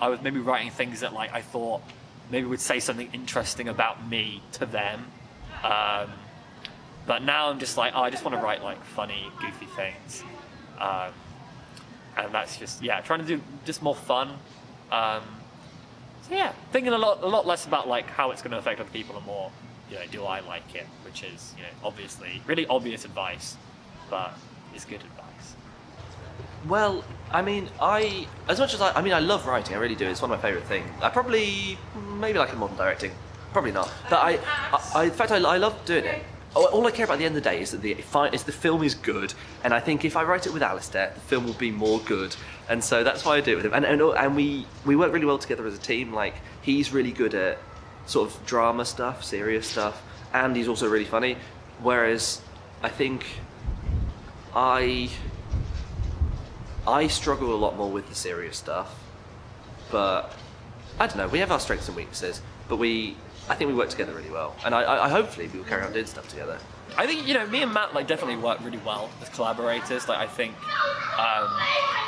I 0.00 0.08
was 0.08 0.20
maybe 0.22 0.40
writing 0.40 0.70
things 0.70 1.00
that 1.00 1.12
like 1.12 1.32
I 1.32 1.40
thought 1.40 1.82
maybe 2.30 2.46
would 2.46 2.60
say 2.60 2.80
something 2.80 3.08
interesting 3.12 3.68
about 3.68 4.06
me 4.08 4.42
to 4.52 4.66
them. 4.66 5.06
Um, 5.62 6.10
but 7.06 7.22
now 7.22 7.48
I'm 7.48 7.58
just 7.58 7.76
like, 7.76 7.92
oh, 7.94 8.02
I 8.02 8.10
just 8.10 8.24
want 8.24 8.36
to 8.36 8.42
write 8.42 8.62
like 8.62 8.82
funny, 8.84 9.30
goofy 9.40 9.66
things. 9.66 10.24
Um, 10.78 11.12
and 12.16 12.32
that's 12.32 12.56
just 12.56 12.82
yeah, 12.82 13.00
trying 13.00 13.20
to 13.20 13.26
do 13.26 13.40
just 13.64 13.82
more 13.82 13.94
fun. 13.94 14.30
Um, 14.90 15.22
so 16.22 16.34
yeah, 16.34 16.52
thinking 16.72 16.92
a 16.92 16.98
lot, 16.98 17.22
a 17.22 17.26
lot 17.26 17.46
less 17.46 17.66
about 17.66 17.88
like 17.88 18.06
how 18.08 18.30
it's 18.30 18.40
going 18.42 18.52
to 18.52 18.58
affect 18.58 18.80
other 18.80 18.90
people 18.90 19.16
and 19.16 19.26
more, 19.26 19.50
you 19.90 19.96
know, 19.96 20.02
do 20.10 20.24
I 20.24 20.40
like 20.40 20.74
it? 20.74 20.86
Which 21.04 21.22
is 21.22 21.54
you 21.56 21.62
know 21.62 21.68
obviously 21.82 22.40
really 22.46 22.66
obvious 22.66 23.04
advice, 23.04 23.56
but 24.08 24.32
it's 24.74 24.84
good 24.84 25.02
advice. 25.02 25.23
Well, 26.68 27.04
I 27.30 27.42
mean, 27.42 27.68
I 27.80 28.26
as 28.48 28.58
much 28.58 28.74
as 28.74 28.80
I, 28.80 28.92
I 28.92 29.02
mean, 29.02 29.12
I 29.12 29.18
love 29.18 29.46
writing. 29.46 29.76
I 29.76 29.78
really 29.78 29.94
do. 29.94 30.06
It's 30.06 30.22
one 30.22 30.30
of 30.30 30.38
my 30.38 30.42
favourite 30.42 30.66
things. 30.66 30.88
I 31.02 31.08
probably 31.08 31.78
maybe 32.18 32.38
like 32.38 32.50
it 32.50 32.56
modern 32.56 32.76
directing. 32.76 33.12
Probably 33.52 33.72
not. 33.72 33.92
But 34.10 34.16
I, 34.16 34.38
I, 34.72 34.90
I 34.94 35.04
in 35.04 35.10
fact, 35.10 35.30
I, 35.30 35.36
I 35.36 35.58
love 35.58 35.84
doing 35.84 36.04
it. 36.04 36.24
All 36.54 36.86
I 36.86 36.92
care 36.92 37.04
about 37.04 37.14
at 37.14 37.18
the 37.18 37.24
end 37.24 37.36
of 37.36 37.42
the 37.42 37.50
day 37.50 37.60
is 37.60 37.72
that 37.72 37.82
the 37.82 37.96
is 38.32 38.44
the 38.44 38.52
film 38.52 38.84
is 38.84 38.94
good, 38.94 39.34
and 39.64 39.74
I 39.74 39.80
think 39.80 40.04
if 40.04 40.16
I 40.16 40.22
write 40.22 40.46
it 40.46 40.52
with 40.52 40.62
Alasdair, 40.62 41.12
the 41.12 41.20
film 41.20 41.46
will 41.46 41.54
be 41.54 41.72
more 41.72 41.98
good, 42.00 42.36
and 42.68 42.82
so 42.82 43.02
that's 43.02 43.24
why 43.24 43.36
I 43.36 43.40
do 43.40 43.52
it 43.52 43.56
with 43.56 43.66
him. 43.66 43.74
And 43.74 43.84
and, 43.84 44.00
and 44.00 44.36
we 44.36 44.64
we 44.86 44.94
work 44.94 45.12
really 45.12 45.26
well 45.26 45.38
together 45.38 45.66
as 45.66 45.74
a 45.74 45.78
team. 45.78 46.12
Like 46.12 46.34
he's 46.62 46.92
really 46.92 47.10
good 47.10 47.34
at 47.34 47.58
sort 48.06 48.30
of 48.30 48.46
drama 48.46 48.84
stuff, 48.84 49.24
serious 49.24 49.66
stuff, 49.66 50.00
and 50.32 50.54
he's 50.54 50.68
also 50.68 50.88
really 50.88 51.04
funny. 51.04 51.36
Whereas 51.82 52.40
I 52.84 52.88
think 52.88 53.26
I 54.54 55.10
I 56.86 57.06
struggle 57.06 57.54
a 57.54 57.56
lot 57.56 57.76
more 57.76 57.90
with 57.90 58.08
the 58.08 58.14
serious 58.14 58.56
stuff, 58.56 58.94
but 59.90 60.32
I 60.98 61.06
don't 61.06 61.16
know. 61.16 61.28
We 61.28 61.38
have 61.38 61.50
our 61.50 61.60
strengths 61.60 61.88
and 61.88 61.96
weaknesses, 61.96 62.42
but 62.68 62.76
we 62.76 63.16
I 63.48 63.54
think 63.54 63.68
we 63.68 63.74
work 63.74 63.90
together 63.90 64.14
really 64.14 64.30
well, 64.30 64.54
and 64.64 64.74
I, 64.74 64.82
I, 64.82 65.06
I 65.06 65.08
hopefully 65.08 65.48
we 65.48 65.58
will 65.58 65.66
carry 65.66 65.82
on 65.82 65.92
doing 65.92 66.06
stuff 66.06 66.28
together. 66.28 66.58
I 66.96 67.06
think 67.06 67.26
you 67.26 67.34
know 67.34 67.46
me 67.46 67.62
and 67.62 67.72
Matt 67.72 67.94
like 67.94 68.06
definitely 68.06 68.36
work 68.36 68.62
really 68.62 68.80
well 68.84 69.10
as 69.20 69.28
collaborators. 69.30 70.08
Like 70.08 70.18
I 70.18 70.26
think 70.26 70.54
um, 71.18 71.50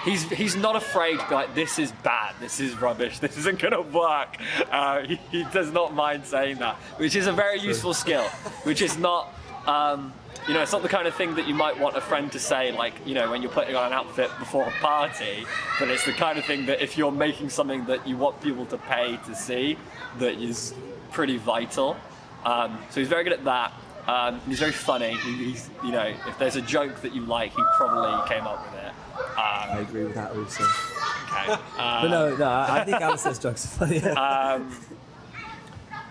he's 0.04 0.22
he's 0.30 0.56
not 0.56 0.76
afraid 0.76 1.18
to 1.18 1.28
be 1.28 1.34
like 1.34 1.54
this 1.54 1.78
is 1.78 1.92
bad, 2.04 2.34
this 2.40 2.60
is 2.60 2.80
rubbish, 2.80 3.18
this 3.20 3.36
isn't 3.38 3.58
gonna 3.58 3.80
work. 3.80 4.36
Uh, 4.70 5.02
he, 5.02 5.16
he 5.30 5.44
does 5.52 5.72
not 5.72 5.94
mind 5.94 6.24
saying 6.24 6.58
that, 6.58 6.76
which 6.98 7.16
is 7.16 7.26
a 7.26 7.32
very 7.32 7.60
useful 7.60 7.94
skill. 7.94 8.24
Which 8.64 8.82
is 8.82 8.96
not. 8.98 9.32
Um, 9.66 10.12
you 10.48 10.54
know, 10.54 10.62
it's 10.62 10.72
not 10.72 10.82
the 10.82 10.88
kind 10.88 11.08
of 11.08 11.14
thing 11.14 11.34
that 11.34 11.46
you 11.48 11.54
might 11.54 11.78
want 11.78 11.96
a 11.96 12.00
friend 12.00 12.30
to 12.32 12.38
say, 12.38 12.70
like, 12.72 12.94
you 13.04 13.14
know, 13.14 13.30
when 13.30 13.42
you're 13.42 13.50
putting 13.50 13.74
on 13.74 13.86
an 13.86 13.92
outfit 13.92 14.30
before 14.38 14.64
a 14.66 14.70
party, 14.80 15.44
but 15.78 15.88
it's 15.88 16.04
the 16.04 16.12
kind 16.12 16.38
of 16.38 16.44
thing 16.44 16.66
that 16.66 16.80
if 16.82 16.96
you're 16.96 17.10
making 17.12 17.50
something 17.50 17.84
that 17.86 18.06
you 18.06 18.16
want 18.16 18.40
people 18.40 18.64
to 18.66 18.78
pay 18.78 19.18
to 19.26 19.34
see, 19.34 19.76
that 20.18 20.34
is 20.40 20.74
pretty 21.10 21.36
vital. 21.36 21.96
Um, 22.44 22.78
so 22.90 23.00
he's 23.00 23.08
very 23.08 23.24
good 23.24 23.32
at 23.32 23.44
that. 23.44 23.72
Um, 24.06 24.40
he's 24.46 24.60
very 24.60 24.70
funny. 24.72 25.16
He, 25.16 25.50
he's, 25.50 25.68
you 25.82 25.90
know, 25.90 26.12
if 26.28 26.38
there's 26.38 26.54
a 26.54 26.62
joke 26.62 27.00
that 27.02 27.12
you 27.12 27.22
like, 27.22 27.50
he 27.50 27.62
probably 27.76 28.28
came 28.28 28.46
up 28.46 28.64
with 28.72 28.80
it. 28.84 28.92
I 29.36 29.70
Um, 29.72 29.78
agree 29.84 30.04
with 30.04 30.14
that 30.14 30.30
also. 30.30 30.62
okay. 30.62 31.60
But 31.76 32.08
no, 32.08 32.36
no, 32.36 32.48
I 32.48 32.84
think 32.84 32.98
Alasdair's 32.98 33.38
jokes 33.40 33.64
are 33.64 33.68
funny. 33.86 33.98
Um, 34.16 34.70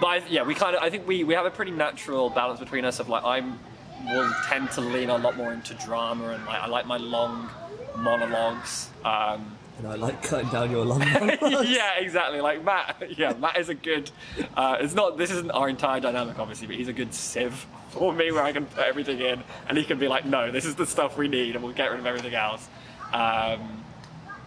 but 0.01 0.07
I, 0.07 0.21
yeah, 0.29 0.43
we 0.43 0.53
kind 0.55 0.75
of, 0.75 0.83
I 0.83 0.89
think 0.89 1.07
we, 1.07 1.23
we 1.23 1.33
have 1.35 1.45
a 1.45 1.51
pretty 1.51 1.71
natural 1.71 2.29
balance 2.29 2.59
between 2.59 2.83
us 2.83 2.99
of 2.99 3.07
like, 3.07 3.23
I'm, 3.23 3.57
will 4.05 4.31
tend 4.47 4.71
to 4.71 4.81
lean 4.81 5.09
a 5.09 5.17
lot 5.17 5.35
more 5.37 5.53
into 5.53 5.73
drama 5.75 6.29
and 6.29 6.45
like, 6.45 6.61
I 6.61 6.67
like 6.67 6.85
my 6.85 6.97
long 6.97 7.49
monologues. 7.97 8.89
Um, 9.03 9.57
and 9.77 9.87
I 9.87 9.95
like 9.95 10.23
cutting 10.23 10.49
down 10.49 10.71
your 10.71 10.85
long 10.85 10.99
monologues. 11.13 11.69
yeah, 11.69 11.97
exactly. 11.97 12.39
Like 12.39 12.63
Matt, 12.63 13.17
yeah, 13.17 13.33
Matt 13.33 13.57
is 13.57 13.69
a 13.69 13.73
good. 13.73 14.09
Uh, 14.55 14.77
it's 14.79 14.93
not. 14.93 15.17
This 15.17 15.31
isn't 15.31 15.51
our 15.51 15.67
entire 15.67 15.99
dynamic, 15.99 16.39
obviously, 16.39 16.67
but 16.67 16.77
he's 16.77 16.87
a 16.87 16.93
good 16.93 17.13
sieve 17.13 17.65
for 17.89 18.13
me, 18.13 18.31
where 18.31 18.43
I 18.43 18.53
can 18.53 18.65
put 18.65 18.85
everything 18.85 19.19
in, 19.19 19.43
and 19.67 19.77
he 19.77 19.83
can 19.83 19.99
be 19.99 20.07
like, 20.07 20.25
"No, 20.25 20.49
this 20.49 20.65
is 20.65 20.75
the 20.75 20.85
stuff 20.85 21.17
we 21.17 21.27
need, 21.27 21.55
and 21.55 21.63
we'll 21.63 21.73
get 21.73 21.91
rid 21.91 21.99
of 21.99 22.05
everything 22.05 22.35
else." 22.35 22.69
Um, 23.11 23.83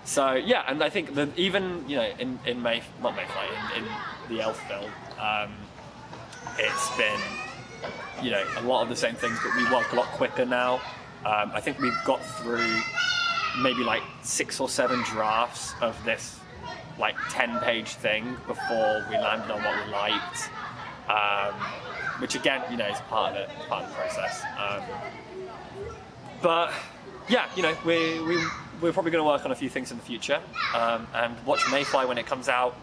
so 0.05 0.33
yeah, 0.33 0.65
and 0.67 0.83
I 0.83 0.89
think 0.89 1.15
that 1.15 1.29
even 1.37 1.85
you 1.87 1.97
know 1.97 2.11
in 2.19 2.39
in 2.47 2.63
May, 2.63 2.83
not 3.03 3.15
Mayfly, 3.15 3.77
in, 3.77 3.85
in 3.85 3.91
the 4.31 4.41
Elf 4.41 4.59
film, 4.67 4.91
um, 5.21 5.53
it's 6.59 6.97
been 6.97 7.21
you 8.23 8.31
know 8.31 8.45
a 8.57 8.63
lot 8.63 8.83
of 8.83 8.89
the 8.89 8.97
same 8.97 9.15
things, 9.15 9.39
but 9.43 9.55
we 9.57 9.65
work 9.73 9.93
a 9.93 9.97
lot 9.97 10.07
quicker 10.09 10.45
now. 10.45 10.75
Um, 11.25 11.51
I 11.53 11.61
think 11.61 11.79
we've 11.81 11.99
got 12.05 12.25
through 12.25 12.81
maybe 13.61 13.83
like 13.83 14.03
six 14.23 14.61
or 14.61 14.69
seven 14.69 15.03
drafts 15.03 15.75
of 15.81 15.97
this 16.05 16.39
like 16.99 17.17
10 17.31 17.59
page 17.61 17.95
thing 17.95 18.37
before 18.47 19.07
we 19.09 19.17
landed 19.17 19.51
on 19.51 19.63
what 19.63 19.87
we 19.87 19.93
liked 19.93 20.51
um, 21.09 21.55
which 22.21 22.35
again 22.35 22.61
you 22.71 22.77
know 22.77 22.87
is 22.87 22.99
part 23.03 23.35
of 23.35 23.37
it 23.37 23.49
part 23.69 23.85
of 23.85 23.91
the 23.91 23.95
process 23.97 24.43
um, 24.59 24.83
but 26.43 26.73
yeah 27.29 27.47
you 27.57 27.63
know 27.63 27.77
we, 27.85 28.21
we, 28.23 28.37
we're 28.81 28.93
probably 28.93 29.11
going 29.11 29.23
to 29.23 29.29
work 29.29 29.45
on 29.45 29.53
a 29.53 29.57
few 29.57 29.69
things 29.69 29.91
in 29.91 29.97
the 29.97 30.05
future 30.05 30.41
um, 30.75 31.07
and 31.15 31.35
watch 31.47 31.65
mayfly 31.71 32.05
when 32.07 32.19
it 32.19 32.27
comes 32.27 32.49
out 32.49 32.77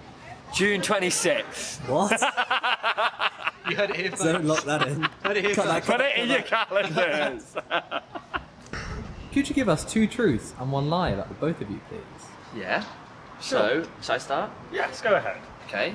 june 0.53 0.81
26th 0.81 1.79
What? 1.89 2.11
You 3.69 3.75
heard 3.75 3.89
it 3.91 3.95
here 3.95 4.09
first. 4.11 4.23
Don't 4.23 4.45
lock 4.45 4.63
that 4.63 4.87
in. 4.87 5.01
Heard 5.23 5.37
it 5.37 5.45
here 5.45 5.55
Cut 5.55 5.65
that, 5.65 5.83
first. 5.85 5.97
put 5.97 6.01
it 6.01 6.17
in 6.17 6.29
your 6.29 6.41
calendars 6.41 7.55
Could 9.33 9.49
you 9.49 9.55
give 9.55 9.67
us 9.67 9.83
two 9.83 10.07
truths 10.07 10.53
and 10.59 10.71
one 10.71 10.89
lie 10.89 11.09
about 11.09 11.27
the 11.29 11.33
both 11.35 11.59
of 11.61 11.69
you, 11.69 11.79
please? 11.89 11.99
Yeah. 12.55 12.85
So, 13.41 13.85
shall 14.01 14.15
I 14.15 14.17
start? 14.17 14.51
yes 14.71 15.01
go 15.01 15.15
ahead 15.15 15.37
Okay. 15.67 15.93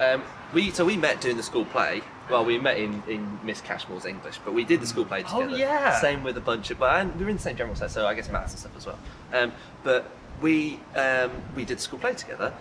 Um, 0.00 0.22
we 0.52 0.70
so 0.70 0.84
we 0.84 0.96
met 0.96 1.20
doing 1.20 1.36
the 1.36 1.42
school 1.42 1.64
play. 1.66 2.02
Well, 2.30 2.44
we 2.44 2.58
met 2.58 2.78
in, 2.78 3.02
in 3.06 3.38
Miss 3.44 3.60
Cashmore's 3.60 4.06
English, 4.06 4.38
but 4.44 4.54
we 4.54 4.64
did 4.64 4.80
the 4.80 4.86
school 4.86 5.04
play 5.04 5.22
together. 5.22 5.36
Oh, 5.44 5.50
together. 5.50 5.58
yeah. 5.60 6.00
Same 6.00 6.24
with 6.24 6.36
a 6.36 6.40
bunch 6.40 6.70
of, 6.70 6.78
but 6.80 6.98
and 7.00 7.14
we 7.16 7.24
were 7.24 7.30
in 7.30 7.36
the 7.36 7.42
same 7.42 7.56
general 7.56 7.76
set, 7.76 7.90
so 7.92 8.06
I 8.06 8.14
guess 8.14 8.28
maths 8.30 8.52
and 8.52 8.60
stuff 8.60 8.76
as 8.76 8.86
well. 8.86 8.98
Um, 9.32 9.52
but 9.84 10.10
we 10.40 10.80
um, 10.96 11.30
we 11.54 11.64
did 11.64 11.78
the 11.78 11.82
school 11.82 11.98
play 12.00 12.14
together, 12.14 12.52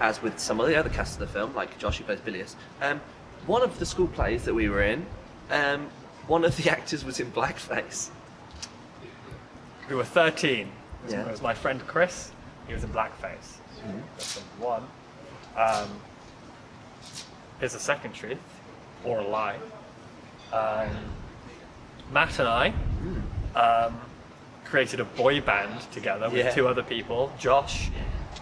as 0.00 0.20
with 0.20 0.38
some 0.38 0.60
of 0.60 0.66
the 0.66 0.76
other 0.76 0.90
cast 0.90 1.14
of 1.14 1.20
the 1.20 1.32
film, 1.32 1.54
like 1.54 1.78
Josh 1.78 1.96
who 1.98 2.04
plays 2.04 2.20
Bilius. 2.20 2.56
Um, 2.82 3.00
one 3.46 3.62
of 3.62 3.78
the 3.78 3.86
school 3.86 4.06
plays 4.08 4.44
that 4.44 4.54
we 4.54 4.68
were 4.68 4.82
in, 4.82 5.04
um, 5.50 5.88
one 6.26 6.44
of 6.44 6.56
the 6.56 6.70
actors 6.76 7.04
was 7.04 7.20
in 7.20 7.30
blackface. 7.32 8.10
we 9.88 9.96
were 9.96 10.04
13 10.04 10.68
Yeah. 11.08 11.22
it 11.26 11.30
was 11.30 11.42
my 11.42 11.54
friend 11.54 11.80
chris. 11.86 12.30
He 12.68 12.74
was 12.74 12.84
in 12.84 12.90
blackface. 12.90 13.58
That's 14.16 14.36
number 14.38 14.64
one. 14.64 14.82
Um, 15.56 15.88
here's 17.58 17.74
a 17.74 17.80
second 17.80 18.12
truth. 18.14 18.38
Or 19.04 19.18
a 19.18 19.26
lie. 19.26 19.58
Um, 20.52 20.88
matt 22.12 22.38
and 22.38 22.46
i 22.48 22.72
um, 23.56 23.98
created 24.64 25.00
a 25.00 25.04
boy 25.04 25.40
band 25.40 25.80
together 25.92 26.28
with 26.28 26.38
Yeah. 26.44 26.50
two 26.50 26.68
other 26.68 26.82
people 26.82 27.32
josh 27.38 27.90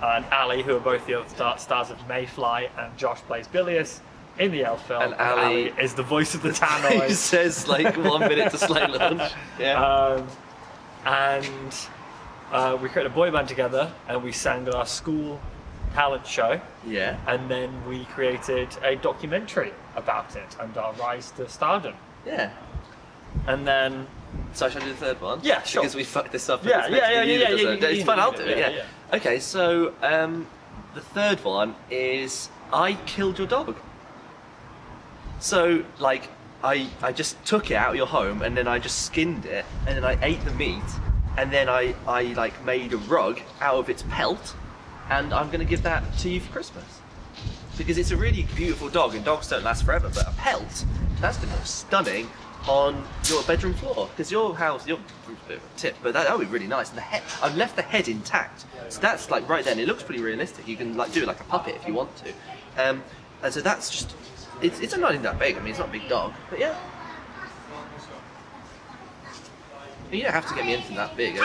and 0.02 0.24
ali 0.32 0.62
who 0.62 0.76
are 0.76 0.80
both 0.80 1.06
the 1.06 1.14
other 1.20 1.58
stars 1.58 1.90
of 1.90 2.08
mayfly 2.08 2.68
and 2.78 2.96
josh 2.98 3.20
plays 3.22 3.46
bilius 3.46 4.00
in 4.38 4.52
the 4.52 4.64
elf 4.64 4.86
film 4.86 5.02
And 5.02 5.14
Ali- 5.14 5.72
is 5.78 5.94
the 5.94 6.02
voice 6.02 6.34
of 6.34 6.42
the 6.42 6.52
he 7.06 7.12
says 7.14 7.68
like 7.68 7.96
one 7.96 8.20
minute 8.20 8.50
to 8.52 8.58
slay 8.58 8.86
lunch. 8.98 9.32
Yeah. 9.58 9.82
um, 9.84 10.26
and 11.04 11.74
uh, 12.52 12.76
we 12.80 12.88
created 12.88 13.10
a 13.12 13.14
boy 13.14 13.30
band 13.30 13.48
together 13.48 13.92
and 14.08 14.22
we 14.22 14.32
sang 14.32 14.66
at 14.66 14.74
our 14.74 14.86
school 14.86 15.40
talent 15.94 16.26
show 16.26 16.60
yeah. 16.86 17.18
and 17.26 17.50
then 17.50 17.70
we 17.88 18.04
created 18.06 18.68
a 18.84 18.96
documentary 18.96 19.72
about 19.96 20.36
it 20.36 20.56
and 20.60 20.76
our 20.76 20.92
rise 20.94 21.30
to 21.32 21.48
stardom 21.48 21.94
Yeah. 22.24 22.50
and 23.46 23.66
then 23.66 24.06
So 24.52 24.68
shall 24.68 24.80
I 24.82 24.84
do 24.84 24.90
the 24.90 24.96
third 24.96 25.20
one? 25.20 25.40
Yeah, 25.42 25.62
sure. 25.62 25.82
Because 25.82 25.94
we 25.96 26.04
fucked 26.04 26.32
this 26.32 26.48
up. 26.48 26.64
Yeah, 26.64 26.86
It's 26.86 26.90
yeah, 26.90 27.10
yeah, 27.10 27.22
yeah, 27.22 27.48
yeah, 27.50 27.70
yeah, 27.72 27.86
It's 27.88 28.04
fun. 28.04 28.18
I'll 28.20 28.32
do 28.32 28.42
it. 28.42 28.58
yeah, 28.58 28.68
Yeah. 28.70 29.16
Okay. 29.16 29.40
So 29.40 29.92
um, 30.02 30.46
the 30.94 31.00
third 31.00 31.42
one 31.44 31.74
is 31.90 32.48
I 32.72 32.94
killed 33.06 33.38
your 33.38 33.48
dog. 33.48 33.76
So 35.40 35.84
like 35.98 36.28
I 36.62 36.88
I 37.02 37.12
just 37.12 37.42
took 37.44 37.70
it 37.70 37.74
out 37.74 37.90
of 37.90 37.96
your 37.96 38.06
home 38.06 38.42
and 38.42 38.56
then 38.56 38.68
I 38.68 38.78
just 38.78 39.06
skinned 39.06 39.46
it 39.46 39.64
and 39.86 39.96
then 39.96 40.04
I 40.04 40.22
ate 40.24 40.44
the 40.44 40.52
meat 40.52 40.82
and 41.36 41.50
then 41.50 41.68
I 41.68 41.94
I 42.06 42.34
like 42.34 42.62
made 42.64 42.92
a 42.92 42.98
rug 42.98 43.40
out 43.60 43.76
of 43.76 43.88
its 43.88 44.04
pelt 44.10 44.54
and 45.08 45.32
I'm 45.32 45.50
gonna 45.50 45.64
give 45.64 45.82
that 45.82 46.04
to 46.18 46.28
you 46.28 46.40
for 46.40 46.52
Christmas. 46.52 46.84
Because 47.78 47.96
it's 47.96 48.10
a 48.10 48.16
really 48.16 48.46
beautiful 48.54 48.90
dog 48.90 49.14
and 49.14 49.24
dogs 49.24 49.48
don't 49.48 49.64
last 49.64 49.84
forever 49.84 50.10
but 50.14 50.28
a 50.28 50.32
pelt 50.32 50.84
that's 51.20 51.38
the 51.38 51.46
most 51.46 51.74
stunning 51.76 52.28
on 52.68 53.02
your 53.24 53.42
bedroom 53.44 53.72
floor 53.72 54.08
because 54.10 54.30
your 54.30 54.54
house 54.54 54.86
your 54.86 54.98
tip 55.78 55.96
but 56.02 56.12
that, 56.12 56.30
would 56.36 56.46
be 56.46 56.52
really 56.52 56.66
nice 56.66 56.90
and 56.90 56.98
the 56.98 57.02
head 57.02 57.22
I've 57.42 57.56
left 57.56 57.76
the 57.76 57.82
head 57.82 58.08
intact. 58.08 58.66
So 58.90 59.00
that's 59.00 59.30
like 59.30 59.48
right 59.48 59.64
there 59.64 59.72
and 59.72 59.80
it 59.80 59.88
looks 59.88 60.02
pretty 60.02 60.20
realistic. 60.20 60.68
You 60.68 60.76
can 60.76 60.98
like 60.98 61.12
do 61.12 61.22
it 61.22 61.26
like 61.26 61.40
a 61.40 61.44
puppet 61.44 61.76
if 61.76 61.88
you 61.88 61.94
want 61.94 62.14
to. 62.16 62.32
Um, 62.76 63.02
and 63.42 63.54
so 63.54 63.62
that's 63.62 63.88
just 63.88 64.14
it's, 64.62 64.80
it's 64.80 64.96
not 64.96 65.12
even 65.12 65.22
that 65.22 65.38
big 65.38 65.56
I 65.56 65.60
mean 65.60 65.70
it's 65.70 65.78
not 65.78 65.88
a 65.88 65.92
big 65.92 66.08
dog 66.08 66.32
but 66.48 66.58
yeah 66.58 66.74
you 70.12 70.22
don't 70.22 70.32
have 70.32 70.48
to 70.48 70.54
get 70.54 70.64
me 70.66 70.74
anything 70.74 70.96
that 70.96 71.16
big 71.16 71.36
eh? 71.38 71.44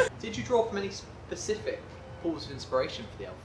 Did 0.20 0.36
you 0.36 0.44
draw 0.44 0.64
from 0.64 0.78
any 0.78 0.90
specific 0.90 1.82
pools 2.22 2.46
of 2.46 2.52
inspiration 2.52 3.04
for 3.10 3.18
the 3.18 3.26
elf? 3.26 3.36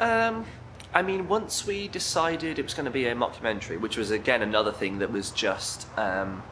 Um, 0.00 0.46
I 0.94 1.02
mean, 1.02 1.28
once 1.28 1.66
we 1.66 1.88
decided 1.88 2.58
it 2.58 2.62
was 2.62 2.74
going 2.74 2.84
to 2.84 2.90
be 2.90 3.06
a 3.06 3.14
mockumentary, 3.14 3.78
which 3.80 3.96
was 3.96 4.10
again 4.10 4.42
another 4.42 4.72
thing 4.72 4.98
that 4.98 5.12
was 5.12 5.30
just 5.30 5.86
um, 5.98 6.42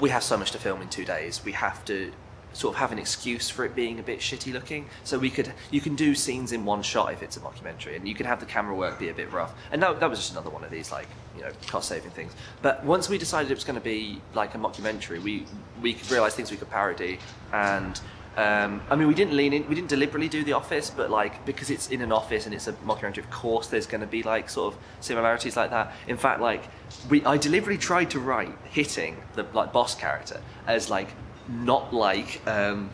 we 0.00 0.10
have 0.10 0.22
so 0.22 0.36
much 0.36 0.52
to 0.52 0.58
film 0.58 0.82
in 0.82 0.88
two 0.88 1.04
days. 1.04 1.44
We 1.44 1.52
have 1.52 1.84
to 1.86 2.12
sort 2.56 2.74
of 2.74 2.78
have 2.78 2.90
an 2.90 2.98
excuse 2.98 3.50
for 3.50 3.66
it 3.66 3.74
being 3.74 3.98
a 3.98 4.02
bit 4.02 4.18
shitty 4.20 4.52
looking. 4.52 4.86
So 5.04 5.18
we 5.18 5.30
could 5.30 5.52
you 5.70 5.80
can 5.80 5.94
do 5.94 6.14
scenes 6.14 6.52
in 6.52 6.64
one 6.64 6.82
shot 6.82 7.12
if 7.12 7.22
it's 7.22 7.36
a 7.36 7.40
mockumentary, 7.40 7.96
and 7.96 8.08
you 8.08 8.14
can 8.14 8.26
have 8.26 8.40
the 8.40 8.46
camera 8.46 8.74
work 8.74 8.98
be 8.98 9.10
a 9.10 9.14
bit 9.14 9.30
rough. 9.30 9.54
And 9.70 9.82
that, 9.82 10.00
that 10.00 10.08
was 10.08 10.18
just 10.18 10.32
another 10.32 10.50
one 10.50 10.64
of 10.64 10.70
these 10.70 10.90
like 10.90 11.06
you 11.36 11.42
know 11.42 11.50
cost 11.66 11.88
saving 11.88 12.10
things. 12.12 12.32
But 12.62 12.84
once 12.84 13.08
we 13.08 13.18
decided 13.18 13.50
it 13.50 13.54
was 13.54 13.64
going 13.64 13.78
to 13.78 13.84
be 13.84 14.20
like 14.34 14.54
a 14.54 14.58
mockumentary, 14.58 15.22
we 15.22 15.44
we 15.82 15.98
realised 16.10 16.36
things 16.36 16.50
we 16.50 16.56
could 16.56 16.70
parody 16.70 17.18
and. 17.52 18.00
Um, 18.38 18.82
I 18.90 18.96
mean, 18.96 19.08
we 19.08 19.14
didn't 19.14 19.34
lean 19.34 19.54
in. 19.54 19.66
We 19.66 19.74
didn't 19.74 19.88
deliberately 19.88 20.28
do 20.28 20.44
The 20.44 20.52
Office, 20.52 20.90
but 20.90 21.08
like 21.10 21.46
because 21.46 21.70
it's 21.70 21.88
in 21.88 22.02
an 22.02 22.12
office 22.12 22.44
and 22.44 22.54
it's 22.54 22.68
a 22.68 22.74
mockumentary, 22.74 23.20
of 23.20 23.30
course, 23.30 23.68
there's 23.68 23.86
going 23.86 24.02
to 24.02 24.06
be 24.06 24.22
like 24.22 24.50
sort 24.50 24.74
of 24.74 24.80
similarities 25.00 25.56
like 25.56 25.70
that. 25.70 25.94
In 26.06 26.18
fact, 26.18 26.42
like 26.42 26.64
we, 27.08 27.24
I 27.24 27.38
deliberately 27.38 27.78
tried 27.78 28.10
to 28.10 28.20
write 28.20 28.54
hitting 28.64 29.16
the 29.36 29.46
like 29.54 29.72
boss 29.72 29.94
character 29.94 30.42
as 30.66 30.90
like 30.90 31.08
not 31.48 31.92
like 31.92 32.46
um, 32.46 32.90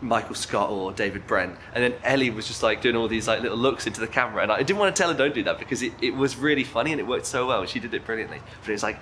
Michael 0.00 0.34
Scott 0.34 0.70
or 0.70 0.92
David 0.92 1.26
Brent, 1.26 1.56
and 1.74 1.82
then 1.82 1.94
Ellie 2.04 2.30
was 2.30 2.46
just 2.46 2.62
like 2.62 2.82
doing 2.82 2.96
all 2.96 3.08
these 3.08 3.26
like 3.26 3.40
little 3.40 3.58
looks 3.58 3.86
into 3.86 4.00
the 4.00 4.06
camera, 4.06 4.42
and 4.42 4.52
I 4.52 4.62
didn't 4.62 4.78
want 4.78 4.94
to 4.94 5.02
tell 5.02 5.10
her 5.10 5.16
don't 5.16 5.34
do 5.34 5.42
that 5.44 5.58
because 5.58 5.82
it, 5.82 5.92
it 6.00 6.14
was 6.14 6.36
really 6.36 6.64
funny 6.64 6.92
and 6.92 7.00
it 7.00 7.06
worked 7.06 7.26
so 7.26 7.46
well. 7.46 7.64
She 7.66 7.80
did 7.80 7.94
it 7.94 8.04
brilliantly, 8.04 8.40
but 8.60 8.68
it 8.68 8.72
was 8.72 8.82
like 8.82 8.98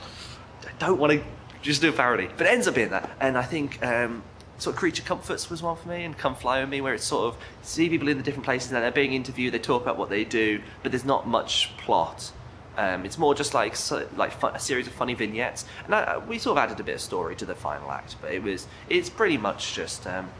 I 0.64 0.72
don't 0.78 0.98
want 0.98 1.12
to 1.12 1.22
just 1.60 1.80
do 1.80 1.88
a 1.88 1.92
parody, 1.92 2.28
but 2.36 2.46
it 2.46 2.50
ends 2.50 2.66
up 2.68 2.74
being 2.74 2.90
that, 2.90 3.10
and 3.20 3.36
I 3.36 3.42
think. 3.42 3.84
Um, 3.84 4.22
sort 4.58 4.76
of 4.76 4.78
creature 4.78 5.02
comforts 5.02 5.50
was 5.50 5.60
one 5.60 5.76
for 5.76 5.88
me 5.88 6.04
and 6.04 6.16
come 6.16 6.36
fly 6.36 6.60
with 6.60 6.68
me 6.68 6.80
where 6.80 6.94
it's 6.94 7.04
sort 7.04 7.24
of 7.24 7.40
see 7.62 7.88
people 7.88 8.06
in 8.06 8.16
the 8.16 8.22
different 8.22 8.44
places 8.44 8.70
and 8.70 8.80
they're 8.80 8.92
being 8.92 9.12
interviewed 9.12 9.52
they 9.52 9.58
talk 9.58 9.82
about 9.82 9.98
what 9.98 10.08
they 10.08 10.24
do 10.24 10.62
but 10.84 10.92
there's 10.92 11.04
not 11.04 11.26
much 11.26 11.76
plot 11.78 12.30
um, 12.76 13.04
it's 13.04 13.18
more 13.18 13.34
just 13.34 13.54
like 13.54 13.76
so, 13.76 14.08
like 14.16 14.32
fun, 14.32 14.54
a 14.56 14.58
series 14.58 14.86
of 14.86 14.92
funny 14.92 15.14
vignettes. 15.14 15.64
And 15.84 15.94
I, 15.94 16.18
we 16.18 16.38
sort 16.38 16.58
of 16.58 16.64
added 16.64 16.80
a 16.80 16.84
bit 16.84 16.96
of 16.96 17.00
story 17.00 17.36
to 17.36 17.46
the 17.46 17.54
final 17.54 17.90
act 17.90 18.16
but 18.20 18.32
it 18.32 18.42
was 18.42 18.66
it's 18.88 19.10
pretty 19.10 19.36
much 19.36 19.74
just 19.74 20.06
um, 20.06 20.30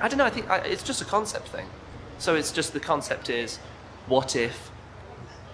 I 0.00 0.08
don't 0.08 0.18
know 0.18 0.24
I 0.24 0.30
think 0.30 0.48
I, 0.50 0.58
it's 0.58 0.82
just 0.82 1.00
a 1.02 1.06
concept 1.06 1.48
thing. 1.48 1.66
So 2.18 2.34
it's 2.34 2.52
just 2.52 2.72
the 2.72 2.80
concept 2.80 3.30
is 3.30 3.58
what 4.06 4.36
if 4.36 4.70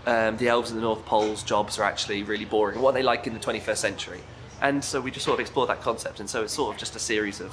um, 0.07 0.37
the 0.39 0.49
elves 0.49 0.71
in 0.71 0.77
the 0.77 0.83
North 0.83 1.05
Pole's 1.07 1.43
jobs 1.43 1.79
are 1.79 1.85
actually 1.85 2.23
really 2.23 2.45
boring 2.45 2.81
what 2.81 2.91
are 2.91 2.95
they 2.95 3.03
like 3.03 3.27
in 3.27 3.35
the 3.35 3.41
21st 3.41 3.77
century? 3.77 4.21
And 4.61 4.83
so 4.83 5.01
we 5.01 5.13
just 5.13 5.25
sort 5.25 5.35
of 5.35 5.41
explored 5.41 5.69
that 5.69 5.83
concept 5.83 6.21
and 6.21 6.29
so 6.29 6.43
it's 6.43 6.53
sort 6.53 6.75
of 6.75 6.81
just 6.81 6.97
a 6.97 6.99
series 6.99 7.41
of 7.41 7.53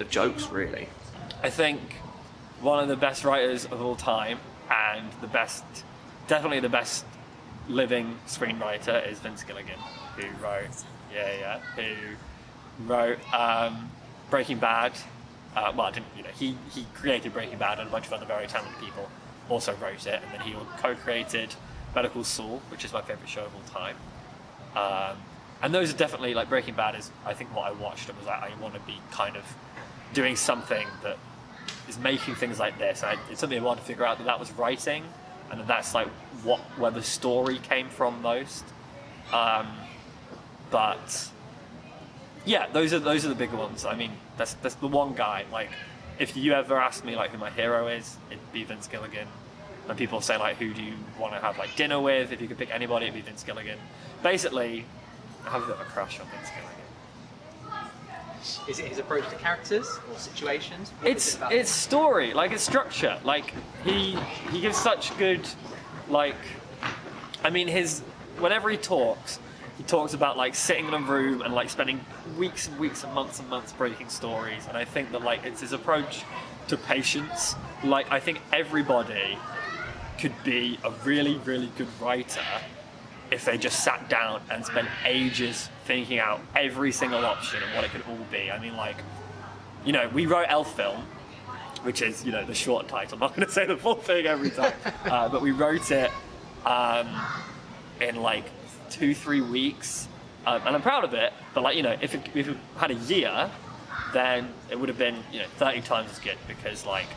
of 0.00 0.10
jokes, 0.10 0.48
really. 0.48 0.88
I 1.42 1.50
think 1.50 1.80
one 2.60 2.82
of 2.82 2.88
the 2.88 2.96
best 2.96 3.24
writers 3.24 3.64
of 3.66 3.80
all 3.82 3.96
time 3.96 4.38
and 4.70 5.10
the 5.20 5.26
best, 5.26 5.64
definitely 6.28 6.60
the 6.60 6.68
best 6.68 7.04
living 7.68 8.18
screenwriter 8.26 9.06
is 9.10 9.18
Vince 9.18 9.42
Gilligan, 9.42 9.78
who 10.16 10.26
wrote, 10.42 10.68
yeah, 11.12 11.32
yeah, 11.40 11.58
who 11.76 12.84
wrote 12.86 13.18
um, 13.34 13.90
Breaking 14.30 14.58
Bad. 14.58 14.92
Uh, 15.54 15.72
well, 15.74 15.90
didn't 15.90 16.06
you 16.16 16.22
know? 16.22 16.30
He 16.30 16.56
he 16.74 16.86
created 16.94 17.32
Breaking 17.32 17.58
Bad, 17.58 17.78
and 17.78 17.88
a 17.88 17.90
bunch 17.90 18.06
of 18.06 18.12
other 18.12 18.26
very 18.26 18.46
talented 18.46 18.78
people 18.80 19.08
also 19.48 19.74
wrote 19.76 20.06
it, 20.06 20.20
and 20.22 20.32
then 20.32 20.40
he 20.40 20.54
co-created 20.78 21.54
Better 21.94 22.08
Call 22.08 22.24
Saul, 22.24 22.60
which 22.70 22.84
is 22.84 22.92
my 22.92 23.00
favorite 23.00 23.28
show 23.28 23.44
of 23.44 23.54
all 23.54 23.62
time. 23.62 23.96
Um, 24.76 25.16
and 25.62 25.74
those 25.74 25.92
are 25.92 25.96
definitely 25.96 26.34
like 26.34 26.48
Breaking 26.48 26.74
Bad 26.74 26.94
is 26.94 27.10
I 27.24 27.32
think 27.32 27.54
what 27.54 27.66
I 27.66 27.72
watched 27.72 28.08
and 28.08 28.18
was 28.18 28.26
like 28.26 28.42
I 28.42 28.50
want 28.60 28.74
to 28.74 28.80
be 28.80 29.00
kind 29.10 29.36
of 29.36 29.44
doing 30.12 30.36
something 30.36 30.86
that 31.02 31.16
is 31.88 31.98
making 31.98 32.34
things 32.34 32.58
like 32.58 32.78
this. 32.78 33.02
I, 33.02 33.16
it's 33.30 33.40
something 33.40 33.58
I 33.58 33.62
wanted 33.62 33.80
to 33.80 33.86
figure 33.86 34.04
out 34.04 34.18
that 34.18 34.24
that 34.24 34.38
was 34.38 34.52
writing, 34.52 35.04
and 35.50 35.66
that's 35.66 35.94
like 35.94 36.08
what 36.42 36.60
where 36.78 36.90
the 36.90 37.02
story 37.02 37.58
came 37.58 37.88
from 37.88 38.22
most. 38.22 38.64
Um, 39.32 39.68
but 40.70 41.30
yeah, 42.44 42.66
those 42.72 42.92
are 42.92 42.98
those 42.98 43.24
are 43.24 43.28
the 43.28 43.34
bigger 43.34 43.56
ones. 43.56 43.84
I 43.84 43.94
mean, 43.94 44.12
that's 44.36 44.54
that's 44.54 44.76
the 44.76 44.86
one 44.86 45.14
guy. 45.14 45.44
Like, 45.52 45.70
if 46.18 46.36
you 46.36 46.52
ever 46.52 46.78
ask 46.80 47.04
me 47.04 47.16
like 47.16 47.30
who 47.30 47.38
my 47.38 47.50
hero 47.50 47.88
is, 47.88 48.16
it'd 48.30 48.52
be 48.52 48.64
Vince 48.64 48.86
Gilligan. 48.86 49.28
And 49.88 49.96
people 49.96 50.20
say 50.20 50.36
like, 50.36 50.56
who 50.56 50.74
do 50.74 50.82
you 50.82 50.94
want 51.18 51.34
to 51.34 51.40
have 51.40 51.58
like 51.58 51.76
dinner 51.76 52.00
with? 52.00 52.32
If 52.32 52.40
you 52.40 52.48
could 52.48 52.58
pick 52.58 52.74
anybody, 52.74 53.06
it'd 53.06 53.14
be 53.14 53.20
Vince 53.20 53.44
Gilligan. 53.44 53.78
Basically, 54.22 54.84
I 55.46 55.50
have 55.50 55.62
a 55.62 55.66
bit 55.66 55.76
of 55.76 55.80
a 55.80 55.84
crush 55.84 56.18
on 56.18 56.26
Vince 56.26 56.48
Gilligan. 56.48 56.75
Is 58.68 58.78
it 58.78 58.86
his 58.86 58.98
approach 58.98 59.28
to 59.30 59.36
characters 59.36 59.98
or 60.10 60.18
situations? 60.18 60.90
What 60.90 61.10
it's 61.10 61.36
it 61.36 61.52
it's 61.52 61.70
story 61.70 62.34
like 62.34 62.52
it's 62.52 62.62
structure. 62.62 63.18
Like 63.24 63.52
he 63.84 64.16
he 64.50 64.60
gives 64.60 64.76
such 64.76 65.16
good 65.18 65.46
like 66.08 66.36
i 67.42 67.50
mean 67.50 67.66
his 67.66 68.00
whenever 68.38 68.70
he 68.70 68.76
talks 68.76 69.40
he 69.76 69.82
talks 69.82 70.14
about 70.14 70.36
like 70.36 70.54
sitting 70.54 70.86
in 70.86 70.94
a 70.94 71.00
room 71.00 71.42
and 71.42 71.52
like 71.52 71.68
spending 71.68 72.00
weeks 72.38 72.68
and 72.68 72.78
weeks 72.78 73.04
and 73.04 73.12
months 73.12 73.40
and 73.40 73.48
months 73.50 73.72
breaking 73.72 74.08
stories. 74.08 74.66
And 74.68 74.76
i 74.76 74.84
think 74.84 75.12
that 75.12 75.22
like 75.22 75.44
it's 75.44 75.60
his 75.60 75.72
approach 75.72 76.24
to 76.68 76.76
patience. 76.76 77.54
Like 77.84 78.10
i 78.10 78.20
think 78.20 78.40
everybody 78.52 79.38
could 80.18 80.34
be 80.44 80.78
a 80.84 80.90
really 81.04 81.36
really 81.38 81.70
good 81.76 81.88
writer 82.00 82.40
if 83.30 83.44
they 83.44 83.58
just 83.58 83.82
sat 83.82 84.08
down 84.08 84.40
and 84.50 84.64
spent 84.64 84.88
ages 85.04 85.68
thinking 85.84 86.18
out 86.18 86.40
every 86.54 86.92
single 86.92 87.24
option 87.24 87.62
and 87.62 87.74
what 87.74 87.84
it 87.84 87.90
could 87.90 88.02
all 88.08 88.18
be. 88.30 88.50
I 88.50 88.58
mean, 88.58 88.76
like, 88.76 88.96
you 89.84 89.92
know, 89.92 90.08
we 90.08 90.26
wrote 90.26 90.46
Elf 90.48 90.74
Film, 90.76 91.02
which 91.82 92.02
is, 92.02 92.24
you 92.24 92.32
know, 92.32 92.44
the 92.44 92.54
short 92.54 92.88
title. 92.88 93.14
I'm 93.14 93.20
not 93.20 93.36
going 93.36 93.46
to 93.46 93.52
say 93.52 93.66
the 93.66 93.76
full 93.76 93.96
thing 93.96 94.26
every 94.26 94.50
time, 94.50 94.74
uh, 95.04 95.28
but 95.28 95.42
we 95.42 95.50
wrote 95.50 95.90
it 95.90 96.10
um, 96.64 97.08
in 98.00 98.16
like 98.16 98.44
two, 98.90 99.14
three 99.14 99.40
weeks. 99.40 100.08
Um, 100.46 100.62
and 100.64 100.76
I'm 100.76 100.82
proud 100.82 101.02
of 101.02 101.12
it, 101.14 101.32
but 101.54 101.64
like, 101.64 101.76
you 101.76 101.82
know, 101.82 101.96
if 102.00 102.14
it, 102.14 102.28
if 102.34 102.48
it 102.48 102.56
had 102.76 102.92
a 102.92 102.94
year, 102.94 103.50
then 104.12 104.52
it 104.70 104.78
would 104.78 104.88
have 104.88 104.98
been, 104.98 105.16
you 105.32 105.40
know, 105.40 105.46
30 105.56 105.80
times 105.80 106.10
as 106.12 106.20
good 106.20 106.36
because, 106.46 106.86
like, 106.86 107.08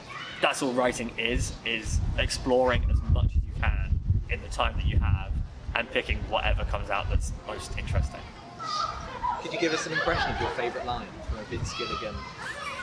that's 0.42 0.64
all 0.64 0.72
writing 0.74 1.12
is, 1.18 1.54
is 1.66 2.00
exploring 2.18 2.84
as 2.90 3.00
much 3.12 3.26
as 3.26 3.36
you 3.36 3.62
can 3.62 4.00
in 4.32 4.42
the 4.42 4.48
time 4.48 4.76
that 4.78 4.86
you 4.86 4.98
have 4.98 5.29
and 5.80 5.90
picking 5.92 6.18
whatever 6.30 6.66
comes 6.66 6.90
out 6.90 7.10
that's 7.10 7.32
most 7.48 7.78
interesting. 7.78 8.20
Could 9.42 9.54
you 9.54 9.60
give 9.60 9.74
us 9.74 9.86
an 9.88 9.94
impression 9.94 10.36
of 10.36 10.42
your 10.42 10.50
favourite 10.52 10.86
line 10.86 11.08
from 11.30 11.40
a 11.40 11.44
Vince 11.44 11.74
Gilligan 11.78 12.14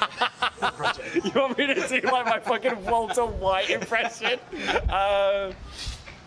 project? 0.72 1.14
You 1.22 1.30
want 1.34 1.58
me 1.58 1.66
to 1.66 1.74
do 1.74 2.00
like 2.08 2.24
my 2.24 2.40
fucking 2.40 2.84
Walter 2.86 3.26
White 3.26 3.68
impression? 3.68 4.40
Um, 4.88 5.52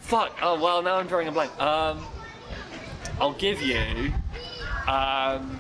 fuck. 0.02 0.38
Oh 0.44 0.60
well, 0.62 0.84
now 0.84 0.98
I'm 0.98 1.08
drawing 1.08 1.28
a 1.28 1.32
blank. 1.32 1.60
Um, 1.60 2.06
I'll 3.20 3.34
give 3.34 3.64
you. 3.64 4.14
Um, 4.88 5.60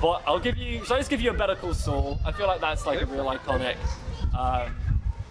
but 0.00 0.22
I'll 0.24 0.38
give 0.38 0.56
you. 0.56 0.84
So 0.84 0.94
I 0.94 0.98
just 0.98 1.10
give 1.10 1.20
you 1.20 1.30
a 1.30 1.34
Better 1.34 1.56
Call 1.56 1.74
Saul. 1.74 2.20
I 2.24 2.30
feel 2.30 2.46
like 2.46 2.60
that's 2.60 2.86
like 2.86 3.02
a 3.02 3.06
real 3.06 3.24
iconic. 3.26 3.76
Um, 4.38 4.76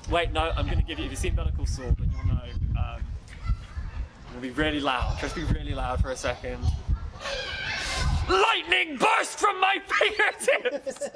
wait, 0.10 0.34
no, 0.34 0.52
I'm 0.58 0.68
gonna 0.68 0.82
give 0.82 1.00
you. 1.00 1.06
If 1.06 1.12
you've 1.12 1.20
seen 1.20 1.36
Better 1.36 1.52
Call 1.56 1.66
Saul, 1.66 1.96
then 1.98 2.12
you'll 2.12 2.36
know. 2.36 2.42
Um, 2.82 3.02
it'll 4.36 4.42
be 4.42 4.50
really 4.52 4.82
loud. 4.82 5.18
Just 5.20 5.36
be 5.36 5.44
really 5.46 5.74
loud 5.74 6.02
for 6.02 6.12
a 6.12 6.16
second. 6.16 6.60
Lightning 8.30 8.98
burst 8.98 9.40
from 9.40 9.62
my 9.62 9.78
fingertips. 9.88 11.10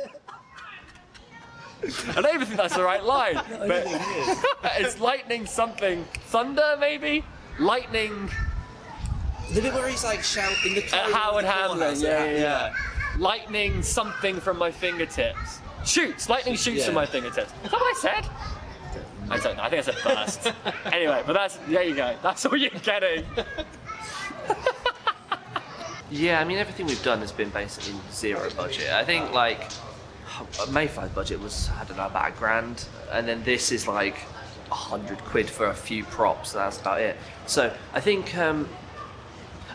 I 2.16 2.22
don't 2.22 2.34
even 2.34 2.46
think 2.48 2.58
that's 2.58 2.76
the 2.76 2.84
right 2.84 3.04
line, 3.04 3.36
but 3.50 3.84
it's 4.78 5.00
lightning 5.00 5.46
something. 5.46 6.06
Thunder, 6.28 6.78
maybe? 6.80 7.24
Lightning. 7.60 8.30
The 9.54 9.62
bit 9.62 9.74
where 9.74 9.88
he's 9.88 10.04
like 10.04 10.24
shouting 10.24 10.76
the 10.76 10.84
Uh, 10.94 11.12
Howard 11.14 11.46
Hamlin, 11.46 12.00
yeah, 12.00 12.26
yeah, 12.26 12.32
yeah. 12.38 12.74
Lightning 13.18 13.82
something 13.82 14.40
from 14.40 14.58
my 14.58 14.72
fingertips. 14.72 15.60
Shoots! 15.86 16.30
Lightning 16.30 16.56
shoots 16.56 16.86
from 16.86 16.96
my 16.96 17.06
fingertips. 17.06 17.52
Is 17.64 17.72
that 17.72 17.80
what 17.80 17.98
I 17.98 18.00
said? 18.00 18.30
I 19.30 19.38
don't 19.38 19.58
know. 19.58 19.64
I 19.64 19.70
think 19.70 19.88
it's 19.88 20.00
a 20.00 20.04
burst. 20.04 20.54
anyway, 20.92 21.24
but 21.26 21.34
that's 21.34 21.58
there 21.68 21.84
you 21.84 21.96
go. 21.96 22.16
That's 22.22 22.46
all 22.46 22.56
you're 22.56 22.70
getting. 22.72 23.26
Yeah, 26.12 26.40
I 26.40 26.44
mean 26.44 26.58
everything 26.58 26.88
we've 26.88 27.04
done 27.04 27.20
has 27.20 27.32
been 27.32 27.50
basically 27.50 28.00
zero 28.12 28.50
budget. 28.58 28.90
I 28.90 29.06
think 29.06 29.32
like 29.32 29.72
Mayfly's 30.72 31.12
budget 31.12 31.40
was 31.40 31.70
I 31.80 31.84
don't 31.84 31.98
know 31.98 32.08
about 32.08 32.30
a 32.30 32.32
grand, 32.32 32.86
and 33.12 33.28
then 33.28 33.44
this 33.44 33.72
is 33.72 33.88
like 33.88 34.16
a 34.72 34.76
hundred 34.76 35.20
quid 35.20 35.50
for 35.50 35.68
a 35.68 35.74
few 35.74 36.04
props. 36.04 36.54
And 36.54 36.62
that's 36.62 36.80
about 36.80 37.02
it. 37.02 37.16
So 37.46 37.72
I 37.94 38.00
think 38.00 38.36
um, 38.36 38.68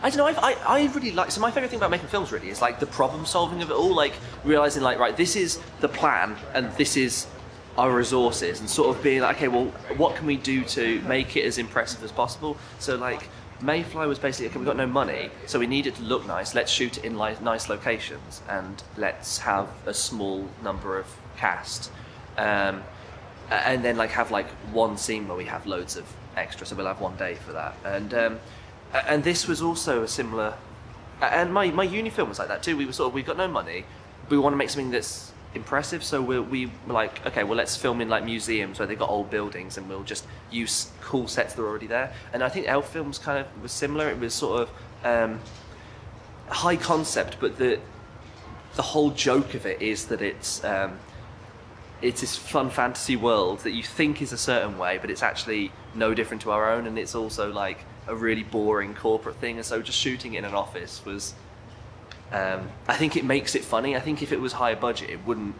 I 0.03 0.09
don't 0.09 0.17
know. 0.17 0.25
I've, 0.25 0.39
I 0.39 0.53
I 0.67 0.85
really 0.93 1.11
like. 1.11 1.31
So 1.31 1.39
my 1.39 1.51
favorite 1.51 1.69
thing 1.69 1.79
about 1.79 1.91
making 1.91 2.09
films 2.09 2.33
really 2.33 2.49
is 2.49 2.61
like 2.61 2.81
the 2.81 2.87
problem 2.87 3.25
solving 3.25 3.61
of 3.61 3.69
it 3.69 3.73
all. 3.73 3.95
Like 3.95 4.13
realizing 4.43 4.83
like 4.83 4.99
right, 4.99 5.15
this 5.15 5.37
is 5.37 5.61
the 5.79 5.89
plan, 5.89 6.35
and 6.53 6.69
this 6.73 6.97
is 6.97 7.27
our 7.77 7.91
resources, 7.91 8.59
and 8.59 8.69
sort 8.69 8.95
of 8.95 9.03
being 9.03 9.21
like, 9.21 9.37
okay, 9.37 9.47
well, 9.47 9.65
what 9.97 10.15
can 10.15 10.25
we 10.25 10.37
do 10.37 10.63
to 10.63 11.01
make 11.01 11.35
it 11.35 11.45
as 11.45 11.57
impressive 11.57 12.03
as 12.03 12.11
possible? 12.11 12.57
So 12.79 12.95
like. 12.95 13.27
Mayfly 13.61 14.05
was 14.05 14.19
basically 14.19 14.47
okay. 14.47 14.57
We've 14.57 14.65
got 14.65 14.75
no 14.75 14.85
money, 14.85 15.29
so 15.45 15.59
we 15.59 15.65
need 15.65 15.87
it 15.87 15.95
to 15.95 16.03
look 16.03 16.27
nice. 16.27 16.53
Let's 16.53 16.69
shoot 16.69 16.97
it 16.97 17.05
in 17.05 17.17
li- 17.17 17.37
nice 17.41 17.69
locations, 17.69 18.41
and 18.49 18.83
let's 18.97 19.37
have 19.37 19.69
a 19.85 19.93
small 19.93 20.45
number 20.61 20.99
of 20.99 21.07
cast, 21.37 21.89
um, 22.37 22.83
and 23.49 23.83
then 23.83 23.95
like 23.95 24.09
have 24.09 24.29
like 24.29 24.47
one 24.73 24.97
scene 24.97 25.25
where 25.29 25.37
we 25.37 25.45
have 25.45 25.65
loads 25.65 25.95
of 25.95 26.03
extra. 26.35 26.67
So 26.67 26.75
we'll 26.75 26.85
have 26.87 26.99
one 26.99 27.15
day 27.15 27.35
for 27.35 27.53
that, 27.53 27.77
and 27.85 28.13
um, 28.13 28.39
and 29.07 29.23
this 29.23 29.47
was 29.47 29.61
also 29.61 30.03
a 30.03 30.07
similar. 30.07 30.55
And 31.21 31.53
my, 31.53 31.71
my 31.71 31.83
uni 31.83 32.09
film 32.09 32.27
was 32.27 32.39
like 32.39 32.49
that 32.49 32.61
too. 32.61 32.75
We 32.75 32.85
were 32.85 32.91
sort 32.91 33.07
of 33.07 33.13
we've 33.13 33.25
got 33.25 33.37
no 33.37 33.47
money. 33.47 33.85
we 34.29 34.37
want 34.37 34.53
to 34.53 34.57
make 34.57 34.69
something 34.69 34.91
that's 34.91 35.31
impressive. 35.55 36.03
So 36.03 36.21
we 36.21 36.39
we 36.39 36.65
were 36.87 36.93
like, 36.93 37.25
okay, 37.25 37.43
well 37.43 37.57
let's 37.57 37.75
film 37.75 38.01
in 38.01 38.09
like 38.09 38.23
museums 38.23 38.79
where 38.79 38.87
they've 38.87 38.99
got 38.99 39.09
old 39.09 39.29
buildings, 39.29 39.77
and 39.77 39.87
we'll 39.89 40.03
just 40.03 40.25
use 40.51 40.91
cool 41.01 41.27
sets 41.27 41.53
that 41.53 41.61
are 41.61 41.67
already 41.67 41.87
there. 41.87 42.13
And 42.33 42.43
I 42.43 42.49
think 42.49 42.67
Elf 42.67 42.91
Films 42.91 43.17
kind 43.17 43.39
of 43.39 43.61
was 43.61 43.71
similar. 43.71 44.09
It 44.09 44.19
was 44.19 44.33
sort 44.33 44.61
of 44.61 44.69
um, 45.03 45.39
high 46.49 46.75
concept, 46.75 47.37
but 47.39 47.57
the 47.57 47.79
the 48.75 48.81
whole 48.81 49.11
joke 49.11 49.53
of 49.53 49.65
it 49.65 49.81
is 49.81 50.07
that 50.07 50.21
it's 50.21 50.63
um, 50.63 50.99
it's 52.01 52.21
this 52.21 52.35
fun 52.35 52.69
fantasy 52.69 53.15
world 53.15 53.59
that 53.59 53.71
you 53.71 53.83
think 53.83 54.21
is 54.21 54.33
a 54.33 54.37
certain 54.37 54.77
way, 54.77 54.97
but 54.97 55.09
it's 55.09 55.23
actually 55.23 55.71
no 55.93 56.13
different 56.13 56.41
to 56.43 56.51
our 56.51 56.71
own, 56.71 56.87
and 56.87 56.99
it's 56.99 57.15
also 57.15 57.51
like 57.51 57.79
a 58.07 58.15
really 58.15 58.43
boring 58.43 58.93
corporate 58.93 59.37
thing. 59.37 59.57
And 59.57 59.65
so 59.65 59.81
just 59.81 59.97
shooting 59.97 60.35
in 60.35 60.45
an 60.45 60.53
office 60.53 61.03
was, 61.05 61.33
um, 62.31 62.69
I 62.87 62.95
think 62.95 63.15
it 63.15 63.23
makes 63.23 63.55
it 63.55 63.63
funny. 63.63 63.95
I 63.95 63.99
think 63.99 64.21
if 64.21 64.31
it 64.31 64.41
was 64.41 64.53
higher 64.53 64.75
budget, 64.75 65.09
it 65.09 65.25
wouldn't. 65.25 65.55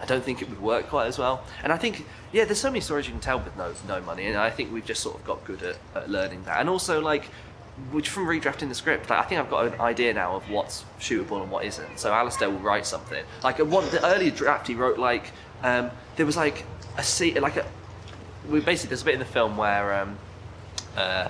I 0.00 0.04
don't 0.04 0.24
think 0.24 0.42
it 0.42 0.50
would 0.50 0.60
work 0.60 0.88
quite 0.88 1.06
as 1.06 1.16
well. 1.16 1.44
And 1.62 1.72
I 1.72 1.76
think, 1.76 2.04
yeah, 2.32 2.44
there's 2.44 2.60
so 2.60 2.70
many 2.70 2.80
stories 2.80 3.06
you 3.06 3.12
can 3.12 3.20
tell 3.20 3.38
with 3.38 3.56
no 3.56 3.72
no 3.86 4.00
money, 4.00 4.26
and 4.26 4.36
I 4.36 4.50
think 4.50 4.72
we've 4.72 4.84
just 4.84 5.02
sort 5.02 5.16
of 5.16 5.24
got 5.24 5.44
good 5.44 5.62
at, 5.62 5.76
at 5.94 6.10
learning 6.10 6.44
that. 6.44 6.60
And 6.60 6.68
also 6.68 7.00
like, 7.00 7.26
which 7.90 8.08
from 8.08 8.26
redrafting 8.26 8.68
the 8.68 8.74
script, 8.74 9.08
like, 9.10 9.18
I 9.18 9.22
think 9.22 9.40
I've 9.40 9.50
got 9.50 9.72
an 9.72 9.80
idea 9.80 10.12
now 10.12 10.36
of 10.36 10.50
what's 10.50 10.84
shootable 11.00 11.40
and 11.42 11.50
what 11.50 11.64
isn't. 11.64 11.98
So 11.98 12.10
Alasdair 12.10 12.50
will 12.50 12.58
write 12.58 12.84
something. 12.84 13.24
Like 13.42 13.58
one 13.58 13.88
the 13.90 14.04
earlier 14.04 14.30
draft, 14.30 14.66
he 14.66 14.74
wrote 14.74 14.98
like 14.98 15.30
um, 15.62 15.90
there 16.16 16.26
was 16.26 16.36
like 16.36 16.64
a 16.98 17.02
scene, 17.02 17.40
like 17.40 17.56
a. 17.56 17.64
We 18.48 18.60
basically 18.60 18.88
there's 18.88 19.02
a 19.02 19.04
bit 19.04 19.14
in 19.14 19.20
the 19.20 19.24
film 19.24 19.56
where 19.56 19.94
um, 19.94 20.18
uh, 20.96 21.28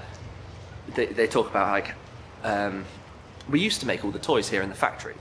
they, 0.94 1.06
they 1.06 1.26
talk 1.26 1.50
about 1.50 1.70
like 1.70 1.94
um, 2.42 2.84
we 3.50 3.60
used 3.60 3.80
to 3.80 3.86
make 3.86 4.04
all 4.04 4.10
the 4.10 4.18
toys 4.18 4.48
here 4.48 4.62
in 4.62 4.68
the 4.68 4.74
factory 4.74 5.14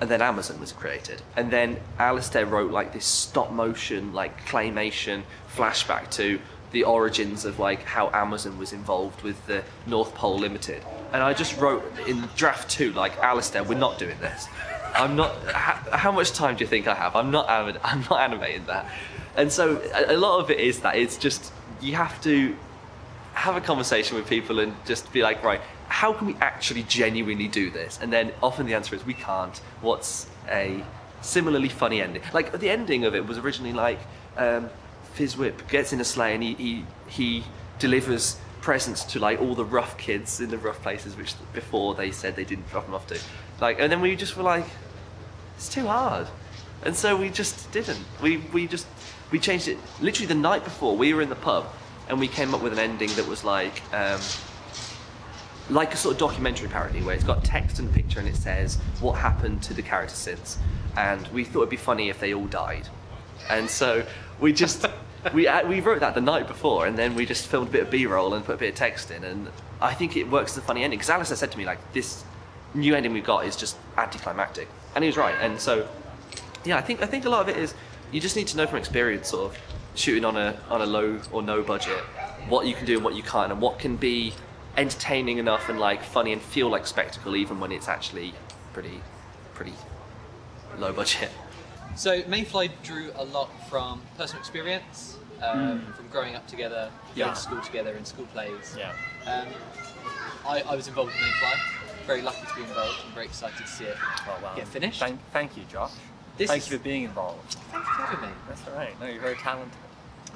and 0.00 0.10
then 0.10 0.22
Amazon 0.22 0.58
was 0.58 0.72
created. 0.72 1.20
And 1.36 1.50
then 1.50 1.76
Alasdair 1.98 2.48
wrote 2.48 2.72
like 2.72 2.92
this 2.92 3.04
stop 3.04 3.52
motion 3.52 4.12
like 4.12 4.46
claymation 4.46 5.22
flashback 5.54 6.10
to 6.12 6.40
the 6.72 6.84
origins 6.84 7.44
of 7.44 7.58
like 7.58 7.82
how 7.82 8.08
Amazon 8.10 8.58
was 8.58 8.72
involved 8.72 9.22
with 9.22 9.46
the 9.46 9.62
North 9.86 10.14
Pole 10.14 10.38
Limited. 10.38 10.82
And 11.12 11.22
I 11.22 11.34
just 11.34 11.58
wrote 11.58 11.84
in 12.06 12.28
draft 12.34 12.70
2 12.70 12.92
like 12.92 13.16
Alasdair 13.16 13.66
we're 13.66 13.78
not 13.78 13.98
doing 13.98 14.18
this. 14.20 14.48
I'm 14.94 15.16
not 15.16 15.36
how, 15.52 15.96
how 15.96 16.12
much 16.12 16.32
time 16.32 16.56
do 16.56 16.64
you 16.64 16.68
think 16.68 16.88
I 16.88 16.94
have? 16.94 17.14
I'm 17.14 17.30
not 17.30 17.48
I'm 17.84 18.00
not 18.08 18.20
animating 18.20 18.66
that. 18.66 18.86
And 19.36 19.52
so 19.52 19.82
a, 19.94 20.14
a 20.14 20.16
lot 20.16 20.40
of 20.40 20.50
it 20.50 20.60
is 20.60 20.80
that 20.80 20.96
it's 20.96 21.18
just 21.18 21.52
you 21.80 21.94
have 21.96 22.20
to 22.22 22.56
have 23.40 23.56
a 23.56 23.60
conversation 23.60 24.18
with 24.18 24.28
people 24.28 24.60
and 24.60 24.74
just 24.84 25.10
be 25.14 25.22
like, 25.22 25.42
right, 25.42 25.62
how 25.88 26.12
can 26.12 26.26
we 26.26 26.36
actually 26.42 26.82
genuinely 26.82 27.48
do 27.48 27.70
this? 27.70 27.98
And 28.02 28.12
then 28.12 28.32
often 28.42 28.66
the 28.66 28.74
answer 28.74 28.94
is 28.94 29.06
we 29.06 29.14
can't. 29.14 29.56
What's 29.80 30.26
a 30.50 30.84
similarly 31.22 31.70
funny 31.70 32.02
ending? 32.02 32.20
Like 32.34 32.52
the 32.60 32.68
ending 32.68 33.06
of 33.06 33.14
it 33.14 33.26
was 33.26 33.38
originally 33.38 33.72
like 33.72 33.98
um, 34.36 34.68
Fizzwhip 35.16 35.66
gets 35.70 35.94
in 35.94 36.02
a 36.02 36.04
sleigh 36.04 36.34
and 36.34 36.42
he, 36.42 36.52
he 36.54 36.84
he 37.08 37.44
delivers 37.78 38.36
presents 38.60 39.04
to 39.04 39.18
like 39.18 39.40
all 39.40 39.54
the 39.54 39.64
rough 39.64 39.96
kids 39.96 40.40
in 40.42 40.50
the 40.50 40.58
rough 40.58 40.82
places, 40.82 41.16
which 41.16 41.32
before 41.54 41.94
they 41.94 42.10
said 42.10 42.36
they 42.36 42.44
didn't 42.44 42.68
drop 42.68 42.84
them 42.84 42.94
off 42.94 43.06
to. 43.06 43.18
Like, 43.58 43.80
and 43.80 43.90
then 43.90 44.02
we 44.02 44.16
just 44.16 44.36
were 44.36 44.42
like, 44.42 44.66
it's 45.56 45.70
too 45.70 45.86
hard. 45.86 46.26
And 46.82 46.94
so 46.94 47.16
we 47.16 47.30
just 47.30 47.72
didn't. 47.72 48.04
We 48.20 48.36
we 48.52 48.66
just 48.66 48.86
we 49.30 49.38
changed 49.38 49.66
it 49.66 49.78
literally 50.02 50.26
the 50.26 50.40
night 50.50 50.62
before. 50.62 50.94
We 50.94 51.14
were 51.14 51.22
in 51.22 51.30
the 51.30 51.42
pub 51.50 51.64
and 52.10 52.18
we 52.18 52.28
came 52.28 52.54
up 52.54 52.60
with 52.60 52.72
an 52.72 52.78
ending 52.80 53.08
that 53.14 53.26
was 53.26 53.44
like 53.44 53.82
um, 53.94 54.20
like 55.70 55.94
a 55.94 55.96
sort 55.96 56.14
of 56.14 56.18
documentary 56.18 56.68
parody 56.68 57.00
where 57.02 57.14
it's 57.14 57.24
got 57.24 57.44
text 57.44 57.78
and 57.78 57.92
picture 57.94 58.18
and 58.18 58.28
it 58.28 58.34
says 58.34 58.76
what 59.00 59.12
happened 59.12 59.62
to 59.62 59.72
the 59.72 59.82
characters 59.82 60.18
since. 60.18 60.58
And 60.96 61.26
we 61.28 61.44
thought 61.44 61.60
it'd 61.60 61.70
be 61.70 61.76
funny 61.76 62.08
if 62.08 62.18
they 62.18 62.34
all 62.34 62.46
died. 62.46 62.88
And 63.48 63.70
so 63.70 64.04
we 64.40 64.52
just 64.52 64.84
we 65.34 65.46
uh, 65.46 65.66
we 65.66 65.80
wrote 65.80 66.00
that 66.00 66.14
the 66.14 66.20
night 66.20 66.48
before 66.48 66.86
and 66.86 66.98
then 66.98 67.14
we 67.14 67.24
just 67.24 67.46
filmed 67.46 67.68
a 67.68 67.70
bit 67.70 67.82
of 67.82 67.90
B-roll 67.90 68.34
and 68.34 68.44
put 68.44 68.56
a 68.56 68.58
bit 68.58 68.70
of 68.70 68.74
text 68.74 69.12
in 69.12 69.22
and 69.22 69.48
I 69.80 69.94
think 69.94 70.16
it 70.16 70.28
works 70.28 70.52
as 70.52 70.58
a 70.58 70.62
funny 70.62 70.82
ending 70.82 70.98
because 70.98 71.14
Alasdair 71.14 71.36
said 71.36 71.52
to 71.52 71.58
me 71.58 71.64
like 71.64 71.78
this 71.92 72.24
new 72.74 72.94
ending 72.94 73.12
we've 73.12 73.24
got 73.24 73.46
is 73.46 73.56
just 73.56 73.76
anticlimactic 73.96 74.68
and 74.94 75.04
he 75.04 75.08
was 75.08 75.16
right 75.16 75.34
and 75.40 75.60
so 75.60 75.88
yeah, 76.64 76.76
I 76.76 76.80
think 76.80 77.02
I 77.02 77.06
think 77.06 77.24
a 77.24 77.30
lot 77.30 77.42
of 77.42 77.48
it 77.48 77.58
is 77.58 77.74
you 78.12 78.20
just 78.20 78.34
need 78.34 78.48
to 78.48 78.56
know 78.56 78.66
from 78.66 78.78
experience, 78.78 79.28
sort 79.28 79.52
of 79.52 79.58
shooting 79.94 80.24
on 80.24 80.36
a 80.36 80.56
on 80.68 80.80
a 80.80 80.86
low 80.86 81.18
or 81.32 81.42
no 81.42 81.62
budget, 81.62 81.98
what 82.48 82.66
you 82.66 82.74
can 82.74 82.86
do 82.86 82.96
and 82.96 83.04
what 83.04 83.14
you 83.14 83.22
can't, 83.22 83.52
and 83.52 83.60
what 83.60 83.78
can 83.78 83.96
be 83.96 84.32
entertaining 84.76 85.38
enough 85.38 85.68
and 85.68 85.78
like 85.80 86.02
funny 86.02 86.32
and 86.32 86.40
feel 86.40 86.68
like 86.68 86.86
spectacle, 86.86 87.36
even 87.36 87.60
when 87.60 87.72
it's 87.72 87.88
actually 87.88 88.34
pretty 88.72 89.00
pretty 89.54 89.74
low 90.78 90.92
budget. 90.92 91.30
So 91.96 92.22
Mayfly 92.22 92.70
drew 92.84 93.10
a 93.16 93.24
lot 93.24 93.50
from 93.68 94.00
personal 94.16 94.40
experience, 94.40 95.18
um, 95.42 95.84
from 95.96 96.06
growing 96.08 96.36
up 96.36 96.46
together, 96.46 96.88
Yeah. 97.14 97.24
going 97.26 97.34
to 97.34 97.40
school 97.40 97.60
together 97.60 97.92
in 97.96 98.04
school 98.04 98.26
plays. 98.26 98.76
Yeah. 98.78 98.92
Um, 99.26 99.48
I, 100.46 100.62
I 100.62 100.76
was 100.76 100.86
involved 100.88 101.10
with 101.10 101.20
Mayfly. 101.20 102.06
Very 102.06 102.22
lucky 102.22 102.46
to 102.46 102.54
be 102.54 102.62
involved. 102.62 102.94
I'm 103.06 103.12
very 103.12 103.26
excited 103.26 103.58
to 103.58 103.66
see 103.66 103.84
it 103.84 103.96
Oh, 104.26 104.38
wow. 104.42 104.54
get 104.54 104.68
finished. 104.68 105.00
Thank, 105.00 105.20
thank 105.32 105.56
you, 105.56 105.64
Josh. 105.70 105.90
This 106.40 106.48
thank 106.48 106.62
is- 106.62 106.70
you 106.70 106.78
for 106.78 106.84
being 106.84 107.02
involved. 107.04 107.52
Thanks 107.70 107.86
for 107.86 108.02
having 108.02 108.30
me. 108.30 108.34
That's 108.48 108.66
all 108.66 108.72
right. 108.74 108.98
No, 108.98 109.06
you're 109.06 109.20
very 109.20 109.34
talented. 109.36 109.76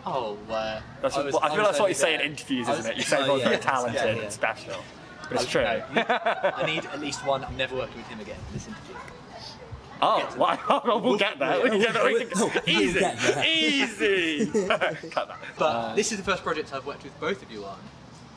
Oh, 0.04 0.36
uh, 0.50 0.82
That's 1.00 1.16
what, 1.16 1.24
was- 1.24 1.34
I, 1.36 1.48
feel 1.48 1.56
was 1.56 1.66
that's 1.68 1.78
what 1.78 1.80
only 1.80 1.90
you 1.92 1.94
say 1.94 2.14
in 2.14 2.20
interviews, 2.20 2.68
I 2.68 2.72
isn't 2.72 2.84
was- 2.84 2.90
it? 2.90 2.96
You 2.98 3.02
say 3.04 3.16
Oh, 3.20 3.20
everyone's 3.20 3.42
very 3.44 3.54
yeah. 3.54 3.60
talented 3.62 3.94
Yeah, 4.04 4.14
yeah. 4.16 4.22
and 4.24 4.30
special. 4.32 4.84
But 5.30 5.32
it's 5.32 5.44
I- 5.44 5.48
true. 5.48 5.62
no, 5.62 5.72
you- 5.72 6.52
I 6.62 6.66
need 6.66 6.84
at 6.84 7.00
least 7.00 7.24
one. 7.24 7.42
I'm 7.42 7.56
never 7.56 7.74
working 7.74 7.96
with 7.96 8.06
him 8.08 8.20
again 8.20 8.36
in 8.48 8.52
this 8.52 8.66
interview. 8.68 8.96
Oh, 10.02 10.28
well, 10.84 11.00
we'll 11.00 11.16
get 11.16 11.38
there. 11.38 11.62
we'll 11.62 11.80
get 11.80 11.94
there. 11.94 12.04
We 12.04 12.24
can- 12.26 12.38
We'll- 12.38 12.48
we'll 12.54 12.68
Easy, 12.68 13.00
get 13.00 13.18
there. 13.18 13.44
easy. 13.46 14.46
Cut 15.08 15.28
that. 15.28 15.38
But 15.56 15.94
this 15.94 16.12
is 16.12 16.18
the 16.18 16.24
first 16.24 16.42
project 16.44 16.74
I've 16.74 16.84
worked 16.84 17.04
with 17.04 17.18
both 17.18 17.42
of 17.42 17.50
you 17.50 17.64
on 17.64 17.78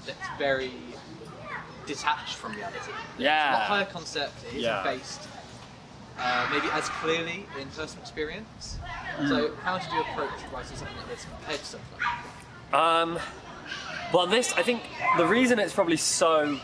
that's 0.05 0.17
very 0.39 0.71
detached 1.85 2.35
from 2.35 2.53
reality. 2.53 2.77
It's 2.77 2.87
a 3.19 3.23
lot 3.23 3.61
higher 3.63 3.85
concept. 3.85 4.41
It 4.45 4.47
isn't 4.49 4.61
Yeah. 4.61 4.83
based 4.83 5.27
uh, 6.19 6.49
maybe 6.51 6.67
as 6.71 6.89
clearly 6.89 7.45
in 7.59 7.67
personal 7.69 8.01
experience. 8.01 8.79
So 9.27 9.53
how 9.63 9.77
did 9.77 9.91
you 9.91 10.01
approach 10.01 10.29
writing 10.53 10.77
something 10.77 10.97
like 10.97 11.09
this 11.09 11.25
compared 11.25 11.59
to 11.59 11.65
something 11.65 11.99
like 11.99 12.71
that? 12.71 12.77
Um, 12.77 13.19
well, 14.13 14.27
this 14.27 14.53
I 14.53 14.63
think 14.63 14.83
the 15.17 15.25
reason 15.25 15.59
it's 15.59 15.73
probably 15.73 15.97
so 15.97 16.59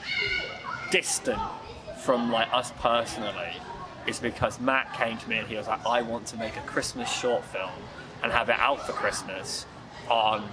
distant 0.91 1.41
from 2.03 2.31
like 2.31 2.53
us 2.53 2.71
personally 2.79 3.53
is 4.07 4.19
because 4.19 4.59
Matt 4.59 4.93
came 4.93 5.17
to 5.17 5.29
me 5.29 5.37
and 5.37 5.47
he 5.47 5.55
was 5.55 5.67
like, 5.67 5.85
I 5.85 6.01
want 6.01 6.27
to 6.27 6.37
make 6.37 6.57
a 6.57 6.61
Christmas 6.61 7.11
short 7.11 7.43
film 7.45 7.71
and 8.21 8.31
have 8.31 8.49
it 8.49 8.59
out 8.59 8.85
for 8.85 8.93
Christmas 8.93 9.65
on 10.09 10.43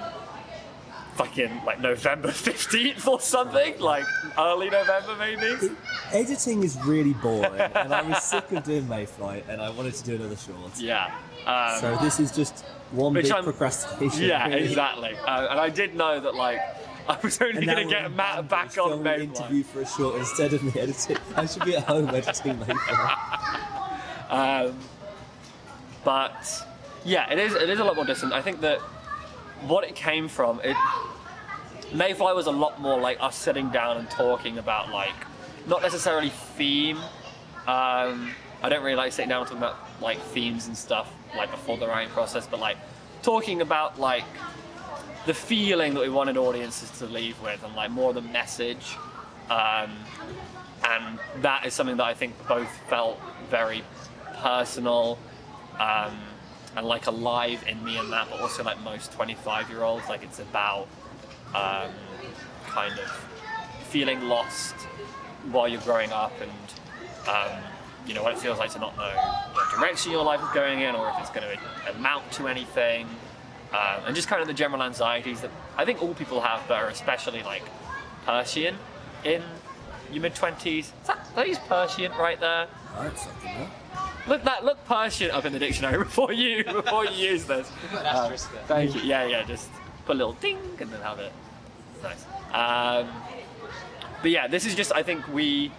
fucking 1.25 1.65
like 1.65 1.81
November 1.81 2.29
15th 2.49 3.07
or 3.07 3.21
something, 3.21 3.79
like 3.81 4.05
early 4.39 4.71
November 4.71 5.17
maybe. 5.19 5.75
Editing 6.13 6.63
is 6.63 6.79
really 6.85 7.13
boring, 7.15 7.61
and 7.61 7.93
I 7.95 8.03
was 8.03 8.23
sick 8.23 8.51
of 8.53 8.65
doing 8.65 8.87
Mayfly, 8.89 9.43
and 9.49 9.61
I 9.61 9.71
wanted 9.71 9.95
to 9.95 10.05
do 10.05 10.15
another 10.17 10.37
short. 10.37 10.79
Yeah. 10.79 11.15
Um, 11.47 11.81
So 11.81 11.97
this 12.03 12.21
is 12.21 12.33
just 12.33 12.65
one 12.93 13.13
big 13.15 13.31
I'm- 13.31 13.45
procrastination. 13.45 14.23
yeah, 14.25 14.49
really. 14.49 14.65
exactly. 14.69 15.15
Uh, 15.27 15.49
and 15.51 15.61
I 15.61 15.69
did 15.69 15.95
know 15.95 16.21
that 16.21 16.35
like 16.35 16.61
I 17.09 17.19
was 17.23 17.41
only 17.43 17.65
going 17.67 17.89
to 17.89 17.93
get 17.95 18.13
Matt 18.13 18.49
back 18.49 18.77
on 18.79 19.03
Mayfly. 19.03 19.25
interview 19.25 19.63
for 19.65 19.81
a 19.81 19.87
short 19.87 20.17
instead 20.17 20.53
of 20.53 20.63
me 20.63 20.73
editing. 20.81 21.17
I 21.37 21.47
should 21.47 21.65
be 21.65 21.77
at 21.77 21.85
home 21.85 22.09
editing 22.09 22.59
Mayfly. 22.59 22.77
Um, 24.31 24.79
but 26.05 26.65
yeah, 27.05 27.29
it 27.33 27.39
is. 27.39 27.53
It 27.55 27.69
is 27.69 27.81
a 27.81 27.85
lot 27.85 27.97
more 27.97 28.05
distant. 28.05 28.33
I 28.33 28.41
think 28.41 28.61
that 28.61 28.79
what 29.69 29.85
it 29.85 29.95
came 29.95 30.29
from, 30.29 30.61
it 30.63 30.77
Mayfly 31.93 32.37
was 32.37 32.47
a 32.47 32.53
lot 32.53 32.81
more 32.81 33.01
like 33.01 33.19
us 33.21 33.37
sitting 33.37 33.69
down 33.71 33.97
and 33.97 34.09
talking 34.09 34.59
about 34.59 34.91
like 34.91 35.15
not 35.67 35.83
necessarily 35.83 36.31
theme. 36.31 36.99
Um, 37.67 38.33
I 38.63 38.69
don't 38.69 38.85
really 38.85 38.97
like 38.97 39.13
sitting 39.13 39.29
down 39.29 39.45
talking 39.45 39.59
about 39.59 39.77
like 40.01 40.21
themes 40.21 40.69
and 40.69 40.77
stuff 40.77 41.13
like 41.37 41.51
before 41.51 41.79
the 41.79 41.89
writing 41.89 42.13
process, 42.13 42.47
but 42.47 42.61
like 42.61 42.77
talking 43.23 43.61
about 43.61 43.99
like 43.99 44.25
the 45.27 45.35
feeling 45.35 45.95
that 45.95 46.01
we 46.01 46.09
wanted 46.09 46.37
audiences 46.37 46.91
to 46.99 47.07
leave 47.07 47.41
with 47.43 47.63
and 47.65 47.75
like 47.75 47.91
more 47.91 48.13
the 48.13 48.23
message. 48.23 48.97
Um, 49.51 49.91
and 50.85 51.19
that 51.43 51.67
is 51.67 51.75
something 51.75 51.97
that 51.97 52.07
I 52.07 52.15
think 52.15 52.35
both 52.47 52.71
felt 52.89 53.21
very 53.51 53.83
personal 54.37 55.19
um, 55.81 56.17
and 56.77 56.87
like 56.87 57.07
alive 57.07 57.65
in 57.69 57.83
me 57.85 57.99
and 57.99 58.13
that, 58.13 58.29
but 58.31 58.41
also 58.41 58.63
like 58.63 58.81
most 58.83 59.13
25 59.13 59.71
year 59.71 59.83
olds, 59.83 60.09
like 60.09 60.23
it's 60.23 60.39
about 60.39 60.87
um, 61.55 61.91
kind 62.67 62.99
of 62.99 63.11
feeling 63.89 64.23
lost 64.23 64.75
while 65.51 65.67
you're 65.67 65.81
growing 65.81 66.13
up 66.13 66.33
and 66.41 67.29
um, 67.29 67.63
you 68.07 68.15
know 68.15 68.23
what 68.23 68.33
it 68.33 68.39
feels 68.39 68.59
like 68.59 68.71
to 68.71 68.79
not 68.79 68.97
know 68.97 69.11
what 69.53 69.71
direction 69.79 70.13
your 70.13 70.23
life 70.25 70.41
is 70.41 70.49
going 70.55 70.81
in 70.81 70.95
or 70.95 71.09
if 71.09 71.15
it's 71.19 71.31
going 71.31 71.47
to 71.47 71.97
amount 71.97 72.31
to 72.31 72.47
anything 72.47 73.07
um, 73.73 74.03
and 74.07 74.15
just 74.15 74.29
kind 74.29 74.41
of 74.41 74.49
the 74.49 74.55
general 74.55 74.83
anxieties 74.83 75.41
that 75.41 75.51
I 75.77 75.85
think 75.85 76.03
all 76.03 76.15
people 76.15 76.41
have 76.41 76.63
but 76.69 76.83
are 76.83 76.89
especially 76.89 77.43
like 77.43 77.63
Persian 78.25 78.77
in 79.25 79.43
your 80.13 80.23
mid 80.23 80.35
20s. 80.35 80.79
Is 80.79 80.93
that, 81.07 81.27
that 81.35 81.47
is 81.47 81.59
Persian 81.59 82.13
right 82.13 82.39
there? 82.41 82.67
Something 83.17 83.55
there. 83.55 83.71
Look 84.27 84.45
that 84.45 84.65
look 84.65 84.85
Persian 84.85 85.31
up 85.31 85.45
in 85.45 85.53
the 85.53 85.59
dictionary 85.59 85.99
before 86.05 86.33
you 86.33 86.65
before 86.65 87.05
you 87.07 87.31
use 87.31 87.45
this. 87.45 87.71
There. 87.93 88.63
Thank 88.67 88.95
you. 88.95 89.03
Yeah, 89.03 89.25
yeah. 89.27 89.43
Just 89.45 89.69
put 90.07 90.17
a 90.17 90.19
little 90.19 90.35
ding 90.35 90.59
and 90.81 90.91
then 90.91 91.01
have 91.03 91.19
it. 91.19 91.33
Nice. 92.03 92.25
Um, 92.53 93.09
but 94.23 94.31
yeah, 94.31 94.47
this 94.47 94.67
is 94.67 94.75
just. 94.75 94.93
I 94.93 95.03
think 95.03 95.27
we 95.29 95.73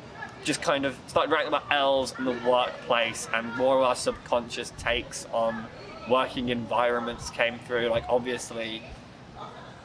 just 0.43 0.61
kind 0.61 0.85
of 0.85 0.97
started 1.07 1.31
writing 1.31 1.47
about 1.47 1.63
elves 1.71 2.13
in 2.17 2.25
the 2.25 2.37
workplace, 2.47 3.27
and 3.33 3.55
more 3.55 3.77
of 3.77 3.83
our 3.83 3.95
subconscious 3.95 4.71
takes 4.77 5.25
on 5.31 5.65
working 6.09 6.49
environments 6.49 7.29
came 7.29 7.59
through. 7.59 7.87
Like 7.87 8.05
obviously, 8.09 8.81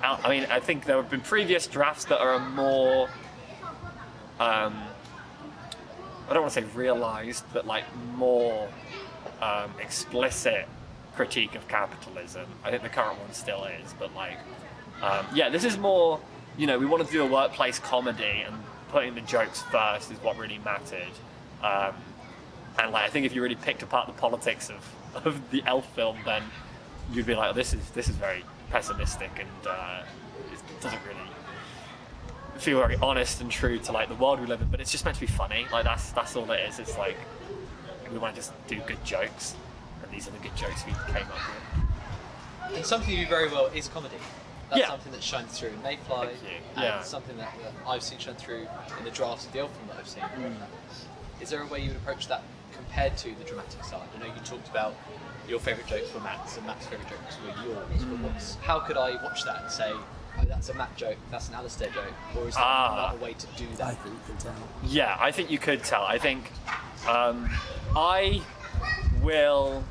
I 0.02 0.20
I 0.24 0.28
mean, 0.28 0.46
I 0.50 0.60
think 0.60 0.84
there 0.84 0.96
have 0.96 1.10
been 1.10 1.20
previous 1.20 1.66
drafts 1.66 2.04
that 2.06 2.20
are 2.20 2.38
more. 2.50 3.08
Um, 4.38 4.82
I 6.28 6.32
don't 6.32 6.42
want 6.42 6.54
to 6.54 6.62
say 6.62 6.66
realized, 6.74 7.44
but 7.52 7.66
like 7.66 7.84
more 8.14 8.68
um, 9.40 9.72
explicit 9.80 10.66
critique 11.14 11.54
of 11.54 11.66
capitalism. 11.68 12.46
I 12.64 12.70
think 12.70 12.82
the 12.82 12.88
current 12.88 13.18
one 13.18 13.32
still 13.32 13.64
is, 13.64 13.94
but 13.98 14.14
like, 14.14 14.38
um, 15.02 15.26
yeah, 15.34 15.48
this 15.48 15.64
is 15.64 15.78
more. 15.78 16.20
You 16.58 16.66
know, 16.66 16.78
we 16.78 16.86
wanted 16.86 17.06
to 17.08 17.12
do 17.12 17.22
a 17.22 17.30
workplace 17.30 17.78
comedy, 17.78 18.44
and 18.46 18.56
putting 18.88 19.14
the 19.14 19.20
jokes 19.22 19.62
first 19.62 20.10
is 20.10 20.18
what 20.18 20.38
really 20.38 20.58
mattered. 20.64 21.02
Um, 21.62 21.94
and 22.78 22.92
like, 22.92 23.04
I 23.04 23.08
think 23.08 23.26
if 23.26 23.34
you 23.34 23.42
really 23.42 23.56
picked 23.56 23.82
apart 23.82 24.06
the 24.06 24.12
politics 24.14 24.70
of, 24.70 25.24
of 25.26 25.50
the 25.50 25.62
elf 25.66 25.86
film, 25.94 26.18
then 26.24 26.42
you'd 27.12 27.26
be 27.26 27.34
like, 27.34 27.54
this 27.54 27.72
is 27.72 27.90
this 27.90 28.08
is 28.08 28.16
very 28.16 28.44
pessimistic 28.70 29.30
and 29.38 29.66
uh, 29.66 30.02
it 30.52 30.80
doesn't 30.80 31.00
really 31.06 31.30
feel 32.60 32.78
very 32.80 32.96
honest 32.96 33.40
and 33.40 33.50
true 33.50 33.78
to 33.78 33.92
like 33.92 34.08
the 34.08 34.14
world 34.14 34.40
we 34.40 34.46
live 34.46 34.60
in. 34.60 34.68
But 34.68 34.80
it's 34.80 34.90
just 34.90 35.04
meant 35.04 35.14
to 35.16 35.20
be 35.20 35.26
funny. 35.26 35.66
Like 35.72 35.84
that's 35.84 36.10
that's 36.12 36.36
all 36.36 36.50
it 36.50 36.60
is. 36.68 36.78
It's 36.78 36.96
like 36.98 37.16
we 38.12 38.18
want 38.18 38.34
to 38.34 38.40
just 38.40 38.52
do 38.68 38.80
good 38.86 39.02
jokes, 39.04 39.54
and 40.02 40.10
these 40.12 40.28
are 40.28 40.30
the 40.32 40.38
good 40.38 40.56
jokes 40.56 40.84
we 40.86 40.92
came 41.12 41.26
up 41.26 41.38
with. 42.68 42.76
And 42.76 42.84
something 42.86 43.10
you 43.14 43.24
do 43.24 43.30
very 43.30 43.48
well 43.48 43.66
is 43.66 43.88
comedy. 43.88 44.16
That's 44.70 44.80
Yeah. 44.80 44.88
something 44.88 45.12
that 45.12 45.22
shines 45.22 45.56
through 45.58 45.68
in 45.70 45.82
Mayfly, 45.82 46.28
and 46.74 46.82
Yeah. 46.84 47.00
something 47.02 47.36
that, 47.36 47.52
that 47.62 47.72
I've 47.86 48.02
seen 48.02 48.18
shine 48.18 48.34
through 48.34 48.66
in 48.98 49.04
the 49.04 49.12
drafts 49.12 49.46
of 49.46 49.52
the 49.52 49.58
film 49.58 49.70
that 49.88 49.96
I've 49.98 50.08
seen. 50.08 50.22
Mm. 50.24 50.56
Is 51.40 51.50
there 51.50 51.62
a 51.62 51.66
way 51.66 51.80
you 51.80 51.88
would 51.88 51.98
approach 51.98 52.26
that 52.26 52.42
compared 52.74 53.16
to 53.18 53.32
the 53.36 53.44
dramatic 53.44 53.84
side? 53.84 54.02
I 54.16 54.18
know 54.18 54.26
you 54.26 54.40
talked 54.44 54.68
about 54.68 54.94
your 55.48 55.60
favourite 55.60 55.88
jokes 55.88 56.12
were 56.12 56.18
Matt's 56.20 56.56
and 56.56 56.66
Matt's 56.66 56.86
favourite 56.86 57.08
jokes 57.08 57.36
were 57.42 57.62
yours, 57.64 58.02
Mm. 58.02 58.10
but 58.22 58.32
what's, 58.32 58.56
how 58.56 58.80
could 58.80 58.96
I 58.96 59.22
watch 59.22 59.44
that 59.44 59.62
and 59.62 59.70
say, 59.70 59.92
oh, 60.40 60.44
that's 60.44 60.68
a 60.68 60.74
Matt 60.74 60.96
joke, 60.96 61.16
that's 61.30 61.48
an 61.48 61.54
Alasdair 61.54 61.92
joke, 61.92 62.12
or 62.36 62.48
is 62.48 62.54
there 62.54 62.64
Ah. 62.64 63.08
another 63.10 63.24
way 63.24 63.34
to 63.34 63.46
do 63.56 63.64
I 63.72 63.76
that? 63.76 64.02
think 64.02 64.14
you 64.14 64.20
can 64.26 64.36
tell. 64.38 64.54
Yeah, 64.84 65.16
I 65.20 65.30
think 65.32 65.50
you 65.50 65.58
could 65.58 65.82
tell. 65.84 66.02
I 66.02 66.18
think 66.18 66.50
um, 67.08 67.48
I 67.96 68.42
will 69.22 69.84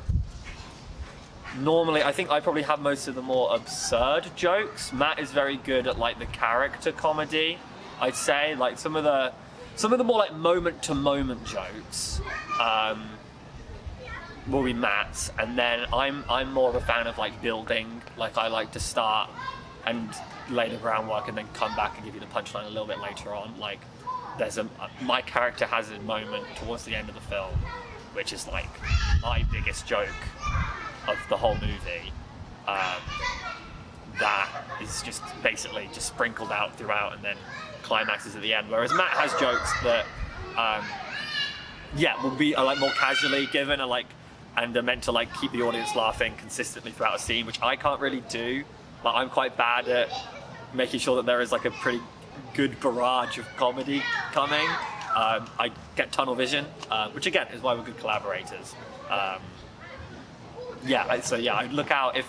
normally. 1.58 2.02
I 2.02 2.12
think 2.12 2.30
I 2.30 2.40
probably 2.40 2.62
have 2.62 2.80
most 2.80 3.08
of 3.08 3.14
the 3.14 3.22
more 3.22 3.54
absurd 3.54 4.30
jokes. 4.36 4.92
Matt 4.92 5.18
is 5.18 5.30
very 5.32 5.56
good 5.56 5.86
at 5.86 5.98
like 5.98 6.18
the 6.18 6.26
character 6.26 6.92
comedy. 6.92 7.58
I'd 8.00 8.14
say 8.16 8.54
like 8.54 8.78
some 8.78 8.96
of 8.96 9.04
the 9.04 9.32
some 9.76 9.92
of 9.92 9.98
the 9.98 10.04
more 10.04 10.18
like 10.18 10.34
moment 10.34 10.82
to 10.84 10.94
moment 10.94 11.44
jokes. 11.44 12.20
Um, 12.60 13.08
will 14.48 14.62
be 14.62 14.72
Matt's, 14.72 15.32
and 15.38 15.58
then 15.58 15.86
I'm 15.92 16.24
I'm 16.30 16.52
more 16.52 16.68
of 16.68 16.76
a 16.76 16.80
fan 16.80 17.06
of 17.06 17.18
like 17.18 17.40
building. 17.42 18.00
Like 18.16 18.36
I 18.38 18.46
like 18.48 18.72
to 18.72 18.80
start 18.80 19.28
and 19.84 20.08
lay 20.50 20.68
the 20.68 20.76
groundwork, 20.76 21.28
and 21.28 21.36
then 21.36 21.48
come 21.54 21.74
back 21.76 21.96
and 21.96 22.04
give 22.04 22.14
you 22.14 22.20
the 22.20 22.26
punchline 22.26 22.66
a 22.66 22.68
little 22.68 22.86
bit 22.86 23.00
later 23.00 23.34
on. 23.34 23.58
Like 23.58 23.80
there's 24.38 24.58
a 24.58 24.68
my 25.02 25.22
character 25.22 25.66
has 25.66 25.90
a 25.90 25.98
moment 26.00 26.44
towards 26.56 26.84
the 26.84 26.94
end 26.94 27.08
of 27.08 27.14
the 27.14 27.20
film, 27.22 27.54
which 28.12 28.32
is 28.32 28.46
like 28.48 28.68
my 29.22 29.44
biggest 29.52 29.86
joke 29.86 30.08
of 31.08 31.18
the 31.28 31.36
whole 31.36 31.54
movie. 31.54 32.12
Um, 32.66 33.00
that 34.18 34.48
is 34.82 35.02
just 35.02 35.22
basically 35.42 35.88
just 35.92 36.08
sprinkled 36.08 36.50
out 36.50 36.76
throughout, 36.76 37.14
and 37.14 37.22
then 37.22 37.36
climaxes 37.82 38.34
at 38.34 38.42
the 38.42 38.54
end. 38.54 38.70
Whereas 38.70 38.92
Matt 38.92 39.10
has 39.10 39.32
jokes 39.40 39.72
that. 39.82 40.04
Um, 40.56 40.84
yeah, 41.96 42.20
will 42.22 42.30
be 42.30 42.54
like 42.56 42.78
more 42.78 42.90
casually 42.90 43.46
given 43.46 43.80
and 43.80 43.88
like 43.88 44.06
and 44.56 44.76
are 44.76 44.82
meant 44.82 45.04
to 45.04 45.12
like 45.12 45.32
keep 45.34 45.52
the 45.52 45.62
audience 45.62 45.94
laughing 45.94 46.34
consistently 46.36 46.90
throughout 46.90 47.16
a 47.16 47.18
scene, 47.18 47.46
which 47.46 47.60
I 47.62 47.76
can't 47.76 48.00
really 48.00 48.22
do. 48.28 48.64
Like 49.04 49.14
I'm 49.16 49.30
quite 49.30 49.56
bad 49.56 49.88
at 49.88 50.08
making 50.74 51.00
sure 51.00 51.16
that 51.16 51.26
there 51.26 51.40
is 51.40 51.52
like 51.52 51.64
a 51.64 51.70
pretty 51.70 52.00
good 52.54 52.78
barrage 52.80 53.38
of 53.38 53.46
comedy 53.56 54.02
coming. 54.32 54.66
Um, 55.14 55.48
I 55.58 55.70
get 55.96 56.12
tunnel 56.12 56.34
vision, 56.34 56.66
uh, 56.90 57.10
which 57.10 57.26
again 57.26 57.48
is 57.52 57.62
why 57.62 57.74
we're 57.74 57.84
good 57.84 57.98
collaborators. 57.98 58.74
Um, 59.10 59.40
yeah, 60.84 61.20
so 61.20 61.36
yeah, 61.36 61.56
I'd 61.56 61.72
look 61.72 61.90
out 61.90 62.16
if 62.16 62.26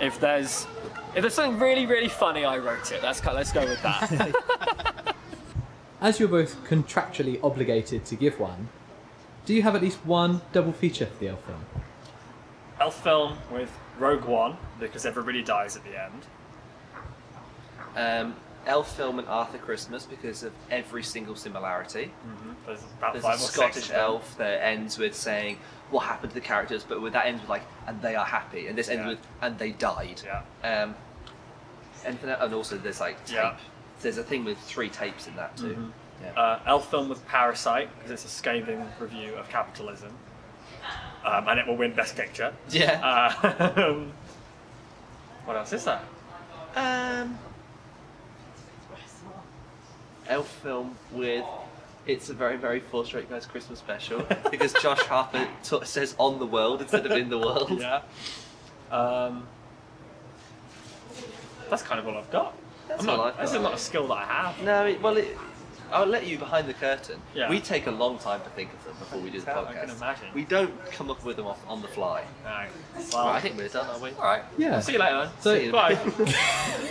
if 0.00 0.20
there's 0.20 0.66
if 1.14 1.22
there's 1.22 1.34
something 1.34 1.58
really 1.58 1.86
really 1.86 2.08
funny, 2.08 2.44
I 2.44 2.58
wrote 2.58 2.92
it. 2.92 3.02
Let's 3.02 3.20
go, 3.20 3.32
let's 3.32 3.52
go 3.52 3.64
with 3.64 3.82
that. 3.82 5.14
As 6.00 6.20
you're 6.20 6.28
both 6.28 6.62
contractually 6.64 7.42
obligated 7.42 8.04
to 8.04 8.16
give 8.16 8.38
one, 8.38 8.68
do 9.46 9.54
you 9.54 9.62
have 9.62 9.74
at 9.74 9.82
least 9.82 10.04
one 10.04 10.42
double 10.52 10.72
feature 10.72 11.06
for 11.06 11.18
the 11.18 11.28
elf 11.28 11.42
film? 11.44 11.64
Elf 12.80 13.02
film 13.02 13.38
with 13.50 13.70
Rogue 13.98 14.24
One 14.24 14.58
because 14.78 15.06
everybody 15.06 15.42
dies 15.42 15.76
at 15.76 15.84
the 15.84 16.00
end. 16.00 16.26
Um, 17.96 18.36
Elf 18.66 18.96
film 18.96 19.20
and 19.20 19.28
Arthur 19.28 19.58
Christmas 19.58 20.06
because 20.06 20.42
of 20.42 20.52
every 20.72 21.02
single 21.04 21.36
similarity. 21.36 22.10
There's 22.66 22.82
about 22.98 23.12
There's 23.12 23.24
five 23.24 23.36
a 23.36 23.38
Scottish 23.38 23.90
elf 23.92 24.36
that 24.38 24.60
ends 24.64 24.98
with 24.98 25.14
saying 25.14 25.58
what 25.90 26.00
happened 26.00 26.30
to 26.30 26.34
the 26.34 26.40
characters, 26.40 26.82
but 26.82 27.00
with 27.00 27.12
that 27.12 27.26
ends 27.26 27.42
with 27.42 27.48
like, 27.50 27.62
and 27.86 28.02
they 28.02 28.16
are 28.16 28.24
happy, 28.24 28.66
and 28.66 28.76
this 28.76 28.88
ends 28.88 29.02
Yeah. 29.02 29.08
with, 29.10 29.18
and 29.40 29.56
they 29.56 29.70
died. 29.70 30.20
Yeah. 30.24 30.42
Um, 30.68 30.96
and, 32.04 32.18
and 32.24 32.52
also 32.54 32.76
there's 32.76 32.98
like 33.00 33.24
tape. 33.24 33.36
Yeah. 33.36 33.56
There's 34.02 34.18
a 34.18 34.24
thing 34.24 34.44
with 34.44 34.58
three 34.58 34.88
tapes 34.90 35.28
in 35.28 35.36
that 35.36 35.56
too. 35.56 35.74
Mhm. 35.76 35.90
Yeah. 36.24 36.40
Uh, 36.42 36.58
Elf 36.66 36.90
film 36.90 37.08
with 37.08 37.24
Parasite 37.28 37.88
because 37.96 38.10
it's 38.10 38.24
a 38.24 38.28
scathing 38.28 38.84
review 38.98 39.34
of 39.34 39.48
capitalism, 39.48 40.10
um, 41.24 41.46
and 41.46 41.60
it 41.60 41.66
will 41.68 41.76
win 41.76 41.92
Best 41.94 42.16
Picture. 42.16 42.52
yeah. 42.68 43.00
Uh, 43.40 43.94
what 45.44 45.56
else 45.56 45.72
is 45.72 45.84
there? 45.84 46.00
Um, 46.74 47.38
elf 50.28 50.48
film 50.62 50.96
with. 51.12 51.44
It's 52.06 52.30
a 52.30 52.34
very, 52.34 52.56
very 52.56 52.78
Four 52.78 53.04
Straight 53.04 53.28
Guys 53.28 53.46
Christmas 53.46 53.80
special 53.80 54.24
because 54.50 54.72
Josh 54.82 55.00
Harper 55.02 55.48
t- 55.64 55.84
says 55.84 56.14
"on 56.18 56.38
the 56.38 56.46
world" 56.46 56.80
instead 56.82 57.04
of 57.06 57.12
"in 57.12 57.28
the 57.30 57.38
world." 57.38 57.70
Yeah. 57.80 58.02
Um, 58.92 59.46
that's 61.68 61.82
kind 61.82 61.98
of 61.98 62.06
all 62.06 62.16
I've 62.16 62.30
got. 62.30 62.56
That's 62.86 63.02
I'm 63.02 63.10
all 63.10 63.16
not, 63.16 63.34
I've 63.34 63.40
this 63.40 63.52
got. 63.54 63.62
not 63.62 63.74
a 63.74 63.78
skill 63.78 64.06
that 64.08 64.14
I 64.18 64.24
have. 64.24 64.62
No, 64.62 64.86
it, 64.86 65.02
well, 65.02 65.16
it, 65.16 65.36
I'll 65.90 66.06
let 66.06 66.24
you 66.28 66.38
behind 66.38 66.68
the 66.68 66.74
curtain. 66.74 67.20
Yeah. 67.34 67.50
We 67.50 67.58
take 67.58 67.88
a 67.88 67.90
long 67.90 68.18
time 68.18 68.40
to 68.42 68.48
think 68.50 68.72
of 68.72 68.84
them 68.84 68.94
before 69.00 69.18
we 69.20 69.30
do 69.30 69.40
the 69.40 69.46
podcast. 69.50 69.66
I 69.66 69.72
podcast. 69.74 69.80
can 69.88 69.90
imagine. 69.96 70.26
We 70.34 70.44
don't 70.44 70.86
come 70.92 71.10
up 71.10 71.24
with 71.24 71.34
them 71.36 71.46
off 71.48 71.60
on 71.66 71.82
the 71.82 71.88
fly. 71.88 72.22
Alright. 72.44 72.70
Well, 72.94 73.06
Well, 73.12 73.26
I 73.26 73.40
think 73.40 73.56
we're 73.56 73.66
done, 73.68 73.86
aren't 73.88 74.02
we? 74.02 74.10
all 74.12 74.22
right. 74.24 74.42
Yeah. 74.56 74.78
See 74.78 74.92
you 74.92 74.98
later. 75.00 75.28
So- 75.40 75.58
See 75.58 75.64
you. 75.66 75.72
Bye. 75.72 75.98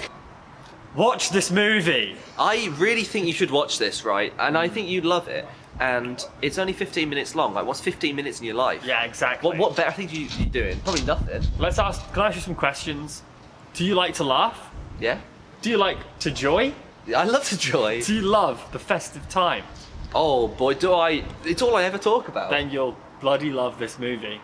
Watch 0.95 1.29
this 1.31 1.51
movie. 1.51 2.15
I 2.39 2.73
really 2.77 3.03
think 3.03 3.27
you 3.27 3.33
should 3.33 3.51
watch 3.51 3.79
this, 3.79 4.05
right? 4.05 4.33
And 4.39 4.57
I 4.57 4.69
think 4.69 4.87
you'd 4.87 5.03
love 5.03 5.27
it. 5.27 5.45
And 5.81 6.25
it's 6.41 6.57
only 6.57 6.71
15 6.71 7.09
minutes 7.09 7.35
long. 7.35 7.53
Like, 7.53 7.65
what's 7.65 7.81
15 7.81 8.15
minutes 8.15 8.39
in 8.39 8.45
your 8.45 8.55
life? 8.55 8.81
Yeah, 8.85 9.03
exactly. 9.03 9.49
What, 9.49 9.57
what 9.57 9.75
better 9.75 9.91
things 9.91 10.13
are 10.13 10.15
you, 10.15 10.27
you 10.39 10.45
doing? 10.45 10.79
Probably 10.79 11.03
nothing. 11.03 11.43
Let's 11.59 11.79
ask. 11.79 12.01
Can 12.13 12.21
I 12.21 12.27
ask 12.27 12.35
you 12.37 12.41
some 12.41 12.55
questions? 12.55 13.23
Do 13.73 13.83
you 13.83 13.93
like 13.93 14.13
to 14.15 14.23
laugh? 14.23 14.69
Yeah? 15.01 15.19
Do 15.61 15.69
you 15.69 15.77
like 15.77 15.97
to 16.19 16.31
joy? 16.31 16.73
I 17.13 17.25
love 17.25 17.43
to 17.49 17.57
joy. 17.57 18.01
Do 18.01 18.15
you 18.15 18.21
love 18.21 18.65
the 18.71 18.79
festive 18.79 19.27
time? 19.27 19.65
Oh 20.13 20.47
boy, 20.47 20.75
do 20.75 20.93
I! 20.93 21.25
It's 21.43 21.61
all 21.61 21.75
I 21.75 21.83
ever 21.83 21.97
talk 21.97 22.29
about. 22.29 22.49
Then 22.51 22.69
you'll 22.69 22.95
bloody 23.19 23.51
love 23.51 23.77
this 23.77 23.99
movie. 23.99 24.39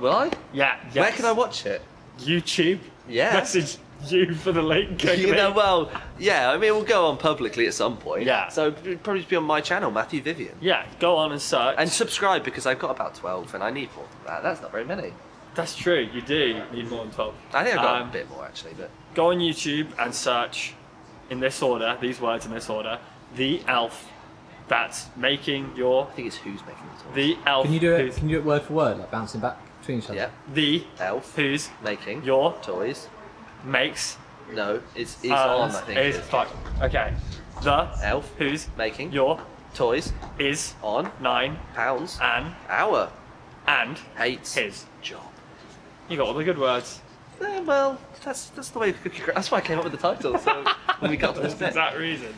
Will 0.00 0.12
I? 0.12 0.30
Yeah. 0.54 0.78
Yes. 0.86 0.94
Where 0.94 1.12
can 1.12 1.24
I 1.26 1.32
watch 1.32 1.66
it? 1.66 1.82
YouTube. 2.18 2.78
Yeah. 3.06 3.34
Message 3.34 3.76
you 4.06 4.34
for 4.34 4.52
the 4.52 4.62
late 4.62 4.90
okay? 4.92 5.20
You 5.20 5.34
know, 5.34 5.50
well, 5.52 5.90
yeah. 6.18 6.50
I 6.50 6.58
mean, 6.58 6.72
we'll 6.74 6.84
go 6.84 7.06
on 7.06 7.16
publicly 7.18 7.66
at 7.66 7.74
some 7.74 7.96
point. 7.96 8.24
Yeah. 8.24 8.48
So 8.48 8.68
it'd 8.68 9.02
probably 9.02 9.22
be 9.22 9.36
on 9.36 9.44
my 9.44 9.60
channel, 9.60 9.90
Matthew 9.90 10.22
Vivian, 10.22 10.56
Yeah. 10.60 10.86
Go 11.00 11.16
on 11.16 11.32
and 11.32 11.40
search. 11.40 11.74
and 11.78 11.90
subscribe 11.90 12.44
because 12.44 12.66
I've 12.66 12.78
got 12.78 12.90
about 12.90 13.14
12, 13.14 13.54
and 13.54 13.62
I 13.62 13.70
need 13.70 13.90
more 13.96 14.06
than 14.24 14.26
that. 14.34 14.42
That's 14.42 14.60
not 14.62 14.70
very 14.72 14.84
many. 14.84 15.12
That's 15.54 15.74
true. 15.74 16.08
You 16.12 16.20
do 16.22 16.62
need 16.72 16.88
more 16.88 17.02
than 17.04 17.12
twelve. 17.12 17.34
I 17.52 17.64
think 17.64 17.76
I've 17.76 17.82
got 17.82 18.02
Um, 18.02 18.08
a 18.10 18.12
bit 18.12 18.30
more 18.30 18.44
actually, 18.44 18.74
but 18.78 18.90
Go 19.14 19.30
on 19.30 19.38
YouTube 19.38 19.88
and 19.98 20.14
search 20.14 20.74
in 21.30 21.40
this 21.40 21.60
order. 21.62 21.96
These 22.00 22.20
words 22.20 22.46
in 22.46 22.52
this 22.52 22.70
order. 22.70 23.00
The 23.34 23.60
elf 23.66 24.08
that's 24.68 25.06
making 25.16 25.72
your 25.74 26.06
I 26.06 26.10
think 26.14 26.28
it's 26.28 26.36
who's 26.36 26.60
making 26.60 26.84
the 26.96 27.02
toys. 27.04 27.14
the 27.14 27.36
elf. 27.46 27.64
Can 27.64 27.72
you 27.74 27.80
do 27.80 27.92
it? 27.94 28.00
who's- 28.02 28.18
Can 28.18 28.28
you 28.28 28.36
do 28.36 28.40
it 28.42 28.44
word 28.46 28.62
for 28.62 28.74
word, 28.74 28.98
like 28.98 29.10
bouncing 29.10 29.40
back 29.40 29.56
between 29.80 29.98
each 29.98 30.04
other? 30.04 30.14
Yeah. 30.14 30.28
the 30.52 30.84
Elf 31.00 31.34
who's 31.34 31.70
making 31.82 32.22
your 32.22 32.52
toys. 32.62 33.08
Makes 33.64 34.16
No, 34.52 34.80
it's 34.94 35.22
it's 35.22 35.32
on. 35.32 35.70
I 35.70 35.80
think. 35.80 35.98
is 35.98 36.16
it 36.16 36.20
is. 36.20 36.26
fuck. 36.26 36.48
Okay. 36.82 37.14
The 37.62 37.88
Elf 38.02 38.32
who's 38.38 38.68
making 38.76 39.12
your 39.12 39.40
toys 39.74 40.12
is 40.38 40.74
on 40.82 41.10
nine 41.20 41.58
pounds 41.74 42.18
an 42.22 42.54
hour. 42.68 43.10
and 43.66 43.98
Hates 44.16 44.54
his. 44.54 44.86
job. 45.02 45.22
You 46.08 46.16
got 46.16 46.26
all 46.28 46.34
the 46.34 46.44
good 46.44 46.58
words. 46.58 47.00
Eh, 47.40 47.60
well, 47.60 48.00
that's 48.24 48.46
that's 48.50 48.70
the 48.70 48.78
way 48.78 48.92
That's 49.34 49.50
why 49.50 49.58
I 49.58 49.60
came 49.60 49.78
up 49.78 49.84
with 49.84 49.92
the 49.92 49.98
title. 49.98 50.38
So 50.38 50.64
when 51.00 51.10
we 51.10 51.16
got 51.16 51.34
to 51.34 51.40
this 51.40 51.54
bit, 51.54 51.74
that 51.74 51.96
reason. 51.98 52.32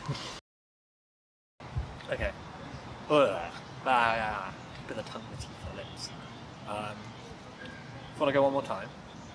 Okay. 2.11 2.31
Ugh. 3.09 3.41
Ah, 3.85 4.15
yeah. 4.15 4.51
Bit 4.87 4.97
of 4.97 5.05
tongue 5.05 5.21
in 5.31 5.35
the 5.35 5.41
teeth, 5.41 5.49
the 5.71 5.77
lips. 5.77 6.09
Um, 6.67 6.95
want 8.19 8.29
to 8.29 8.33
go 8.33 8.43
one 8.43 8.53
more 8.53 8.61
time? 8.63 8.87